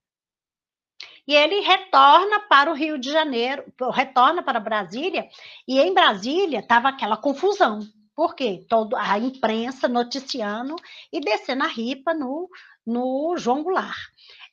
e 1.29 1.37
ele 1.37 1.61
retorna 1.61 2.41
para 2.49 2.71
o 2.71 2.75
Rio 2.75 2.99
de 2.99 3.13
Janeiro, 3.13 3.63
retorna 3.93 4.43
para 4.43 4.59
Brasília, 4.59 5.29
e 5.69 5.79
em 5.79 5.93
Brasília 5.93 6.61
estava 6.61 6.89
aquela 6.89 7.19
confusão. 7.19 7.81
Por 8.17 8.35
quê? 8.35 8.65
Todo, 8.67 8.97
a 8.97 9.19
imprensa 9.19 9.87
noticiando 9.87 10.75
e 11.13 11.21
descendo 11.21 11.65
a 11.65 11.67
ripa 11.67 12.15
no, 12.15 12.49
no 12.85 13.37
João 13.37 13.63
Goulart. 13.63 13.95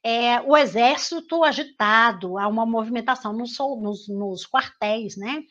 É, 0.04 0.42
o 0.42 0.56
exército 0.56 1.46
agitado, 1.46 2.38
há 2.38 2.48
uma 2.48 2.66
movimentação 2.66 3.32
nos, 3.32 3.58
nos, 3.58 4.08
nos 4.10 4.46
quartéis, 4.46 5.16
né? 5.16 5.44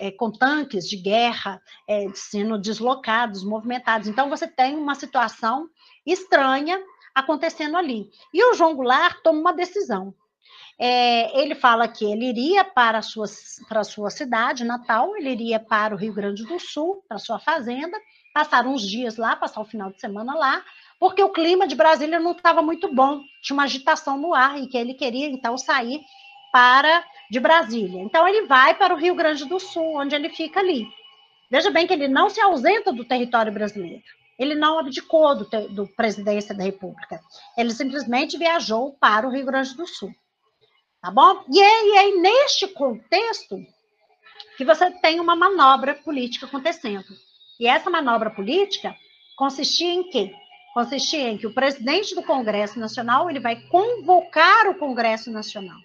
É, 0.00 0.10
com 0.10 0.32
tanques 0.32 0.86
de 0.88 0.96
guerra 0.96 1.62
é, 1.88 2.06
sendo 2.12 2.58
deslocados, 2.58 3.44
movimentados. 3.44 4.08
Então, 4.08 4.28
você 4.28 4.48
tem 4.48 4.76
uma 4.76 4.96
situação 4.96 5.68
estranha 6.04 6.78
acontecendo 7.14 7.76
ali. 7.76 8.10
E 8.34 8.44
o 8.50 8.54
João 8.54 8.74
Goulart 8.74 9.22
toma 9.22 9.38
uma 9.38 9.52
decisão. 9.52 10.14
É, 10.84 11.40
ele 11.40 11.54
fala 11.54 11.86
que 11.86 12.04
ele 12.04 12.24
iria 12.24 12.64
para 12.64 12.98
a, 12.98 13.02
sua, 13.02 13.26
para 13.68 13.82
a 13.82 13.84
sua 13.84 14.10
cidade 14.10 14.64
natal, 14.64 15.16
ele 15.16 15.30
iria 15.30 15.60
para 15.60 15.94
o 15.94 15.96
Rio 15.96 16.12
Grande 16.12 16.44
do 16.44 16.58
Sul, 16.58 17.04
para 17.06 17.18
sua 17.18 17.38
fazenda, 17.38 17.96
passar 18.34 18.66
uns 18.66 18.82
dias 18.82 19.16
lá, 19.16 19.36
passar 19.36 19.60
o 19.60 19.64
final 19.64 19.92
de 19.92 20.00
semana 20.00 20.34
lá, 20.34 20.60
porque 20.98 21.22
o 21.22 21.30
clima 21.30 21.68
de 21.68 21.76
Brasília 21.76 22.18
não 22.18 22.32
estava 22.32 22.62
muito 22.62 22.92
bom, 22.92 23.20
tinha 23.40 23.54
uma 23.54 23.62
agitação 23.62 24.18
no 24.18 24.34
ar 24.34 24.60
e 24.60 24.66
que 24.66 24.76
ele 24.76 24.94
queria 24.94 25.28
então 25.28 25.56
sair 25.56 26.00
para 26.52 27.04
de 27.30 27.38
Brasília. 27.38 28.02
Então 28.02 28.26
ele 28.26 28.48
vai 28.48 28.74
para 28.74 28.92
o 28.92 28.98
Rio 28.98 29.14
Grande 29.14 29.44
do 29.44 29.60
Sul, 29.60 30.00
onde 30.00 30.16
ele 30.16 30.30
fica 30.30 30.58
ali. 30.58 30.88
Veja 31.48 31.70
bem 31.70 31.86
que 31.86 31.92
ele 31.92 32.08
não 32.08 32.28
se 32.28 32.40
ausenta 32.40 32.92
do 32.92 33.04
território 33.04 33.52
brasileiro. 33.52 34.02
Ele 34.36 34.56
não 34.56 34.80
abdicou 34.80 35.36
do, 35.36 35.44
do 35.68 35.86
presidência 35.94 36.52
da 36.52 36.64
República. 36.64 37.20
Ele 37.56 37.70
simplesmente 37.70 38.36
viajou 38.36 38.96
para 38.98 39.28
o 39.28 39.30
Rio 39.30 39.46
Grande 39.46 39.76
do 39.76 39.86
Sul. 39.86 40.12
Tá 41.02 41.10
bom? 41.10 41.44
E 41.52 41.60
é, 41.60 41.86
e 41.86 41.96
é 41.96 42.20
neste 42.20 42.68
contexto 42.68 43.56
que 44.56 44.64
você 44.64 44.88
tem 45.00 45.18
uma 45.18 45.34
manobra 45.34 45.96
política 45.96 46.46
acontecendo. 46.46 47.08
E 47.58 47.66
essa 47.66 47.90
manobra 47.90 48.30
política 48.30 48.94
consistia 49.36 49.92
em 49.92 50.08
quê? 50.08 50.32
Consistia 50.72 51.28
em 51.28 51.36
que 51.36 51.46
o 51.46 51.52
presidente 51.52 52.14
do 52.14 52.22
Congresso 52.22 52.78
Nacional 52.78 53.28
ele 53.28 53.40
vai 53.40 53.56
convocar 53.62 54.68
o 54.68 54.78
Congresso 54.78 55.28
Nacional. 55.32 55.78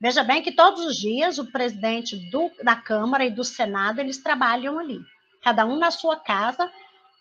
Veja 0.00 0.22
bem 0.22 0.40
que 0.40 0.52
todos 0.52 0.84
os 0.84 0.96
dias 0.96 1.38
o 1.38 1.50
presidente 1.50 2.16
do, 2.30 2.48
da 2.62 2.76
Câmara 2.76 3.24
e 3.24 3.30
do 3.30 3.42
Senado 3.42 4.00
eles 4.00 4.22
trabalham 4.22 4.78
ali, 4.78 5.00
cada 5.42 5.66
um 5.66 5.76
na 5.76 5.90
sua 5.90 6.16
casa, 6.16 6.70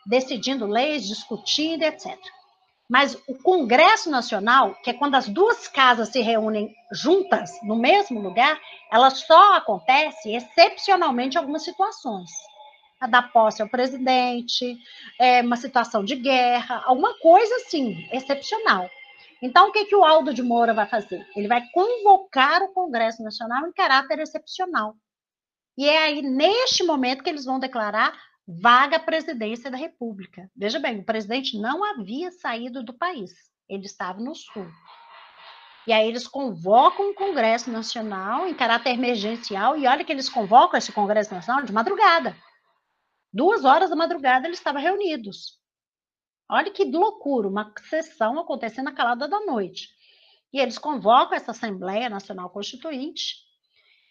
decidindo 0.06 0.68
leis, 0.68 1.08
discutindo, 1.08 1.82
etc. 1.82 2.16
Mas 2.92 3.18
o 3.26 3.34
Congresso 3.36 4.12
Nacional, 4.12 4.76
que 4.84 4.90
é 4.90 4.94
quando 4.94 5.16
as 5.16 5.30
duas 5.30 5.66
casas 5.66 6.10
se 6.10 6.20
reúnem 6.20 6.76
juntas 6.92 7.58
no 7.64 7.78
mesmo 7.78 8.20
lugar, 8.20 8.60
ela 8.92 9.10
só 9.10 9.56
acontece 9.56 10.36
excepcionalmente 10.36 11.38
em 11.38 11.40
algumas 11.40 11.64
situações. 11.64 12.30
A 13.00 13.08
da 13.08 13.22
posse 13.22 13.62
ao 13.62 13.70
presidente, 13.70 14.78
é, 15.18 15.42
uma 15.42 15.56
situação 15.56 16.04
de 16.04 16.18
guerra, 16.18 16.84
alguma 16.86 17.18
coisa 17.20 17.56
assim, 17.56 18.10
excepcional. 18.12 18.90
Então, 19.42 19.70
o 19.70 19.72
que, 19.72 19.86
que 19.86 19.96
o 19.96 20.04
Aldo 20.04 20.34
de 20.34 20.44
Moura 20.44 20.74
vai 20.74 20.86
fazer? 20.86 21.26
Ele 21.34 21.48
vai 21.48 21.64
convocar 21.74 22.62
o 22.62 22.74
Congresso 22.74 23.24
Nacional 23.24 23.66
em 23.70 23.72
caráter 23.72 24.20
excepcional. 24.20 24.98
E 25.78 25.88
é 25.88 25.98
aí, 25.98 26.22
neste 26.22 26.84
momento, 26.84 27.24
que 27.24 27.30
eles 27.30 27.46
vão 27.46 27.58
declarar 27.58 28.12
vaga 28.48 28.98
à 28.98 29.00
presidência 29.00 29.70
da 29.70 29.78
República. 29.78 30.50
Veja 30.56 30.80
bem, 30.80 31.00
o 31.00 31.06
presidente 31.06 31.58
não 31.58 31.84
havia 31.84 32.32
saído 32.32 32.84
do 32.84 32.94
país, 32.94 33.32
ele 33.70 33.86
estava 33.86 34.20
no 34.20 34.36
Sul. 34.36 34.68
E 35.88 35.94
aí 35.94 36.08
eles 36.08 36.28
convocam 36.28 37.10
o 37.10 37.16
Congresso 37.16 37.72
Nacional 37.72 38.48
em 38.48 38.54
caráter 38.54 38.92
emergencial, 38.92 39.78
e 39.78 39.88
olha 39.88 40.04
que 40.04 40.12
eles 40.12 40.30
convocam 40.30 40.78
esse 40.78 40.92
Congresso 40.92 41.34
Nacional 41.34 41.64
de 41.64 41.74
madrugada. 41.74 42.36
Duas 43.34 43.66
horas 43.66 43.90
da 43.90 43.96
madrugada 43.96 44.48
eles 44.48 44.60
estavam 44.60 44.82
reunidos. 44.82 45.60
Olha 46.50 46.70
que 46.70 46.84
loucura, 46.84 47.48
uma 47.48 47.74
sessão 47.90 48.38
acontecendo 48.38 48.86
na 48.86 48.94
calada 48.94 49.28
da 49.28 49.40
noite. 49.40 49.88
E 50.52 50.60
eles 50.60 50.78
convocam 50.78 51.36
essa 51.36 51.52
Assembleia 51.52 52.10
Nacional 52.10 52.50
Constituinte 52.50 53.38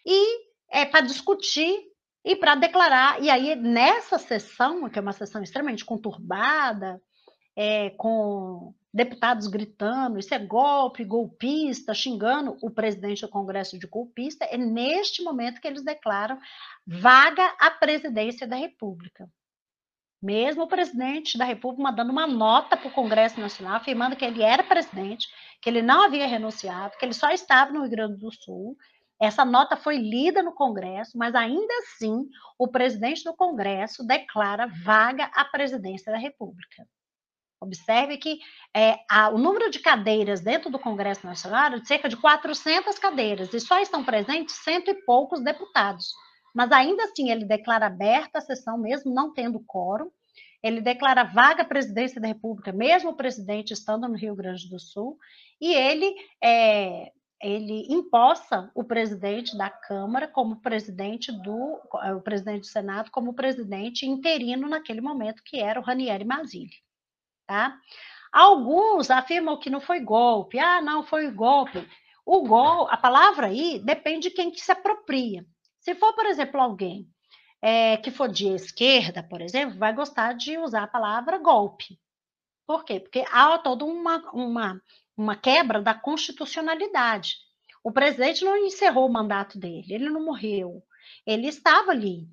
e 0.05 0.51
é 0.69 0.85
para 0.85 1.01
discutir 1.01 1.90
e 2.23 2.35
para 2.35 2.55
declarar. 2.55 3.21
E 3.21 3.29
aí, 3.29 3.55
nessa 3.55 4.17
sessão, 4.17 4.89
que 4.89 4.99
é 4.99 5.01
uma 5.01 5.13
sessão 5.13 5.41
extremamente 5.41 5.85
conturbada, 5.85 7.01
é, 7.55 7.89
com 7.91 8.73
deputados 8.93 9.47
gritando, 9.47 10.19
isso 10.19 10.33
é 10.33 10.39
golpe, 10.39 11.05
golpista, 11.05 11.93
xingando 11.93 12.57
o 12.61 12.69
presidente 12.69 13.21
do 13.21 13.29
Congresso 13.29 13.79
de 13.79 13.87
golpista, 13.87 14.45
é 14.45 14.57
neste 14.57 15.23
momento 15.23 15.61
que 15.61 15.67
eles 15.67 15.83
declaram 15.83 16.37
vaga 16.85 17.45
à 17.59 17.71
presidência 17.71 18.45
da 18.45 18.55
República. 18.55 19.29
Mesmo 20.21 20.63
o 20.63 20.67
presidente 20.67 21.37
da 21.37 21.45
República 21.45 21.81
mandando 21.81 22.11
uma 22.11 22.27
nota 22.27 22.77
para 22.77 22.87
o 22.87 22.93
Congresso 22.93 23.39
Nacional, 23.39 23.77
afirmando 23.77 24.15
que 24.15 24.23
ele 24.23 24.43
era 24.43 24.63
presidente, 24.63 25.27
que 25.61 25.69
ele 25.69 25.81
não 25.81 26.03
havia 26.03 26.27
renunciado, 26.27 26.95
que 26.97 27.03
ele 27.03 27.13
só 27.13 27.31
estava 27.31 27.71
no 27.71 27.81
Rio 27.81 27.89
Grande 27.89 28.17
do 28.17 28.31
Sul, 28.31 28.77
essa 29.21 29.45
nota 29.45 29.77
foi 29.77 29.97
lida 29.97 30.41
no 30.41 30.51
Congresso, 30.51 31.15
mas 31.15 31.35
ainda 31.35 31.71
assim 31.83 32.27
o 32.57 32.67
presidente 32.67 33.23
do 33.23 33.35
Congresso 33.35 34.03
declara 34.03 34.65
vaga 34.83 35.25
à 35.35 35.45
presidência 35.45 36.11
da 36.11 36.17
República. 36.17 36.87
Observe 37.61 38.17
que 38.17 38.39
é, 38.75 38.97
a, 39.07 39.29
o 39.29 39.37
número 39.37 39.69
de 39.69 39.77
cadeiras 39.77 40.41
dentro 40.41 40.71
do 40.71 40.79
Congresso 40.79 41.27
Nacional 41.27 41.73
é 41.73 41.79
de 41.79 41.87
cerca 41.87 42.09
de 42.09 42.17
400 42.17 42.97
cadeiras, 42.97 43.53
e 43.53 43.59
só 43.59 43.79
estão 43.79 44.03
presentes 44.03 44.55
cento 44.55 44.89
e 44.89 45.05
poucos 45.05 45.39
deputados. 45.39 46.07
Mas 46.55 46.71
ainda 46.71 47.03
assim 47.03 47.29
ele 47.29 47.45
declara 47.45 47.85
aberta 47.85 48.39
a 48.39 48.41
sessão, 48.41 48.75
mesmo 48.79 49.13
não 49.13 49.31
tendo 49.31 49.63
quórum, 49.67 50.09
ele 50.63 50.81
declara 50.81 51.23
vaga 51.23 51.61
à 51.61 51.65
presidência 51.65 52.19
da 52.19 52.27
República, 52.27 52.71
mesmo 52.71 53.11
o 53.11 53.15
presidente 53.15 53.71
estando 53.71 54.07
no 54.07 54.17
Rio 54.17 54.35
Grande 54.35 54.67
do 54.67 54.79
Sul, 54.79 55.17
e 55.59 55.71
ele 55.71 56.11
é, 56.43 57.11
ele 57.41 57.87
imposta 57.89 58.71
o 58.75 58.83
presidente 58.83 59.57
da 59.57 59.69
Câmara 59.69 60.27
como 60.27 60.61
presidente 60.61 61.31
do 61.31 61.79
eh, 62.03 62.13
o 62.13 62.21
presidente 62.21 62.61
do 62.61 62.67
Senado 62.67 63.09
como 63.11 63.33
presidente 63.33 64.05
interino 64.05 64.69
naquele 64.69 65.01
momento 65.01 65.43
que 65.43 65.59
era 65.59 65.79
o 65.79 65.83
Ranieri 65.83 66.23
Mazzilli, 66.23 66.75
tá? 67.47 67.77
Alguns 68.31 69.11
afirmam 69.11 69.59
que 69.59 69.69
não 69.69 69.81
foi 69.81 69.99
golpe. 69.99 70.57
Ah, 70.57 70.81
não 70.81 71.03
foi 71.03 71.29
golpe. 71.31 71.85
O 72.25 72.43
gol, 72.47 72.87
a 72.89 72.95
palavra 72.95 73.47
aí 73.47 73.79
depende 73.83 74.29
de 74.29 74.35
quem 74.35 74.51
que 74.51 74.61
se 74.61 74.71
apropria. 74.71 75.45
Se 75.79 75.95
for, 75.95 76.13
por 76.13 76.25
exemplo, 76.25 76.61
alguém 76.61 77.09
é, 77.61 77.97
que 77.97 78.09
for 78.09 78.29
de 78.29 78.47
esquerda, 78.47 79.21
por 79.21 79.41
exemplo, 79.41 79.77
vai 79.77 79.93
gostar 79.93 80.33
de 80.33 80.57
usar 80.57 80.83
a 80.83 80.87
palavra 80.87 81.37
golpe. 81.39 81.99
Por 82.65 82.85
quê? 82.85 82.99
Porque 82.99 83.25
há 83.31 83.57
toda 83.57 83.83
uma, 83.83 84.17
uma, 84.31 84.81
uma 85.21 85.35
quebra 85.35 85.81
da 85.81 85.93
constitucionalidade. 85.93 87.35
O 87.83 87.91
presidente 87.91 88.43
não 88.43 88.57
encerrou 88.57 89.07
o 89.07 89.13
mandato 89.13 89.57
dele, 89.59 89.93
ele 89.93 90.09
não 90.09 90.23
morreu. 90.25 90.83
Ele 91.25 91.47
estava 91.47 91.91
ali, 91.91 92.27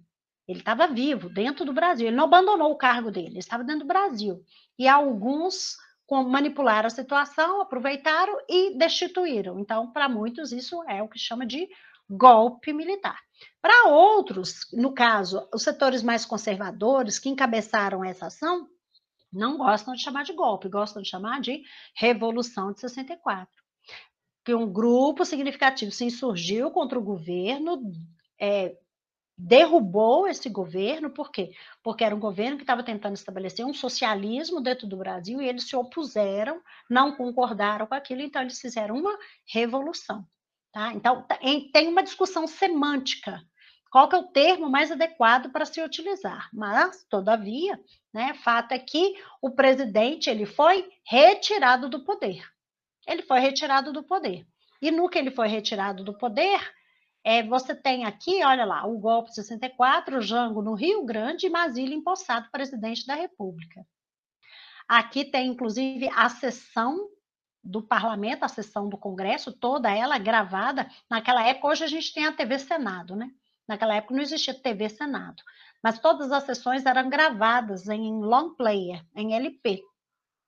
ele 0.46 0.60
estava 0.60 0.86
vivo, 0.86 1.28
dentro 1.28 1.64
do 1.64 1.72
Brasil. 1.72 2.06
Ele 2.06 2.16
não 2.16 2.24
abandonou 2.24 2.70
o 2.70 2.78
cargo 2.78 3.10
dele, 3.10 3.28
ele 3.28 3.38
estava 3.38 3.62
dentro 3.62 3.80
do 3.80 3.88
Brasil. 3.88 4.42
E 4.78 4.88
alguns 4.88 5.76
manipularam 6.10 6.86
a 6.86 6.90
situação, 6.90 7.60
aproveitaram 7.60 8.38
e 8.48 8.76
destituíram. 8.78 9.58
Então, 9.58 9.92
para 9.92 10.08
muitos, 10.08 10.52
isso 10.52 10.82
é 10.88 11.02
o 11.02 11.08
que 11.08 11.18
chama 11.18 11.44
de 11.44 11.68
golpe 12.08 12.72
militar. 12.72 13.18
Para 13.60 13.88
outros, 13.88 14.66
no 14.72 14.94
caso, 14.94 15.46
os 15.52 15.62
setores 15.62 16.02
mais 16.02 16.24
conservadores 16.24 17.18
que 17.18 17.28
encabeçaram 17.28 18.02
essa 18.02 18.26
ação, 18.26 18.66
não 19.32 19.56
gostam 19.56 19.94
de 19.94 20.02
chamar 20.02 20.24
de 20.24 20.32
golpe, 20.32 20.68
gostam 20.68 21.02
de 21.02 21.08
chamar 21.08 21.40
de 21.40 21.62
Revolução 21.94 22.72
de 22.72 22.80
64. 22.80 23.48
Que 24.44 24.54
um 24.54 24.70
grupo 24.70 25.24
significativo 25.24 25.92
se 25.92 26.04
insurgiu 26.04 26.70
contra 26.70 26.98
o 26.98 27.02
governo, 27.02 27.92
é, 28.40 28.76
derrubou 29.38 30.26
esse 30.26 30.48
governo, 30.48 31.10
por 31.10 31.30
quê? 31.30 31.52
Porque 31.82 32.02
era 32.02 32.14
um 32.14 32.18
governo 32.18 32.56
que 32.56 32.64
estava 32.64 32.82
tentando 32.82 33.14
estabelecer 33.14 33.64
um 33.64 33.72
socialismo 33.72 34.60
dentro 34.60 34.88
do 34.88 34.96
Brasil 34.96 35.40
e 35.40 35.48
eles 35.48 35.68
se 35.68 35.76
opuseram, 35.76 36.60
não 36.90 37.14
concordaram 37.14 37.86
com 37.86 37.94
aquilo, 37.94 38.22
então 38.22 38.42
eles 38.42 38.60
fizeram 38.60 38.96
uma 38.96 39.16
revolução. 39.46 40.26
Tá? 40.72 40.92
Então, 40.92 41.24
tem 41.72 41.88
uma 41.88 42.02
discussão 42.02 42.46
semântica. 42.46 43.40
Qual 43.90 44.08
que 44.08 44.14
é 44.14 44.18
o 44.18 44.28
termo 44.28 44.68
mais 44.68 44.90
adequado 44.90 45.50
para 45.50 45.64
se 45.64 45.82
utilizar? 45.82 46.48
Mas, 46.52 47.04
todavia, 47.04 47.80
né, 48.12 48.34
fato 48.34 48.72
é 48.72 48.78
que 48.78 49.14
o 49.40 49.50
presidente 49.50 50.28
ele 50.28 50.44
foi 50.44 50.88
retirado 51.04 51.88
do 51.88 52.04
poder. 52.04 52.44
Ele 53.06 53.22
foi 53.22 53.40
retirado 53.40 53.92
do 53.92 54.02
poder. 54.02 54.46
E 54.80 54.90
no 54.90 55.08
que 55.08 55.18
ele 55.18 55.30
foi 55.30 55.48
retirado 55.48 56.04
do 56.04 56.12
poder, 56.12 56.60
é, 57.24 57.42
você 57.42 57.74
tem 57.74 58.04
aqui, 58.04 58.44
olha 58.44 58.64
lá, 58.64 58.86
o 58.86 58.98
golpe 58.98 59.30
de 59.30 59.36
64, 59.36 60.20
Jango 60.20 60.62
no 60.62 60.74
Rio 60.74 61.04
Grande 61.04 61.46
e 61.46 61.50
Masília 61.50 61.96
empossado 61.96 62.50
presidente 62.50 63.06
da 63.06 63.14
República. 63.14 63.86
Aqui 64.86 65.24
tem, 65.24 65.48
inclusive, 65.48 66.08
a 66.14 66.28
sessão 66.28 67.08
do 67.62 67.82
parlamento, 67.82 68.44
a 68.44 68.48
sessão 68.48 68.88
do 68.88 68.96
Congresso, 68.96 69.52
toda 69.52 69.94
ela 69.94 70.18
gravada. 70.18 70.88
Naquela 71.10 71.46
época, 71.46 71.68
hoje 71.68 71.84
a 71.84 71.88
gente 71.88 72.14
tem 72.14 72.24
a 72.24 72.32
TV 72.32 72.58
Senado, 72.58 73.16
né? 73.16 73.30
Naquela 73.68 73.94
época 73.94 74.14
não 74.14 74.22
existia 74.22 74.54
TV 74.54 74.88
Senado, 74.88 75.42
mas 75.82 75.98
todas 75.98 76.32
as 76.32 76.44
sessões 76.44 76.86
eram 76.86 77.10
gravadas 77.10 77.86
em 77.88 78.20
long 78.20 78.54
player, 78.54 79.04
em 79.14 79.34
LP. 79.34 79.82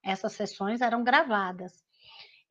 Essas 0.02 0.32
sessões 0.32 0.80
eram 0.80 1.04
gravadas. 1.04 1.84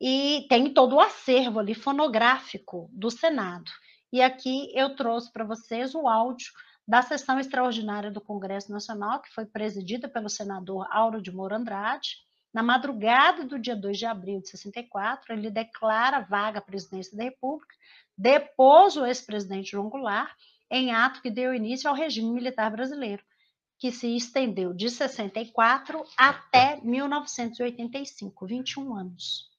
E 0.00 0.46
tem 0.48 0.72
todo 0.72 0.94
o 0.94 1.00
acervo 1.00 1.58
ali 1.58 1.74
fonográfico 1.74 2.88
do 2.92 3.10
Senado. 3.10 3.70
E 4.12 4.22
aqui 4.22 4.72
eu 4.74 4.96
trouxe 4.96 5.32
para 5.32 5.44
vocês 5.44 5.94
o 5.94 6.08
áudio 6.08 6.50
da 6.86 7.02
sessão 7.02 7.38
extraordinária 7.38 8.10
do 8.10 8.20
Congresso 8.20 8.72
Nacional, 8.72 9.20
que 9.20 9.32
foi 9.32 9.46
presidida 9.46 10.08
pelo 10.08 10.28
senador 10.28 10.86
Auro 10.90 11.20
de 11.20 11.30
Moura 11.30 11.56
Andrade. 11.56 12.16
Na 12.52 12.62
madrugada 12.62 13.44
do 13.44 13.58
dia 13.58 13.76
2 13.76 13.96
de 13.96 14.06
abril 14.06 14.40
de 14.40 14.48
64, 14.48 15.32
ele 15.32 15.50
declara 15.50 16.20
vaga 16.20 16.58
a 16.58 16.62
presidência 16.62 17.16
da 17.16 17.22
República, 17.22 17.72
depôs 18.18 18.96
o 18.96 19.06
ex-presidente 19.06 19.70
João 19.70 19.88
Goulart, 19.88 20.32
em 20.70 20.92
ato 20.92 21.20
que 21.20 21.30
deu 21.30 21.52
início 21.52 21.90
ao 21.90 21.96
regime 21.96 22.30
militar 22.30 22.70
brasileiro, 22.70 23.22
que 23.78 23.90
se 23.90 24.14
estendeu 24.14 24.72
de 24.72 24.88
64 24.88 26.04
até 26.16 26.80
1985, 26.82 28.46
21 28.46 28.94
anos. 28.94 29.49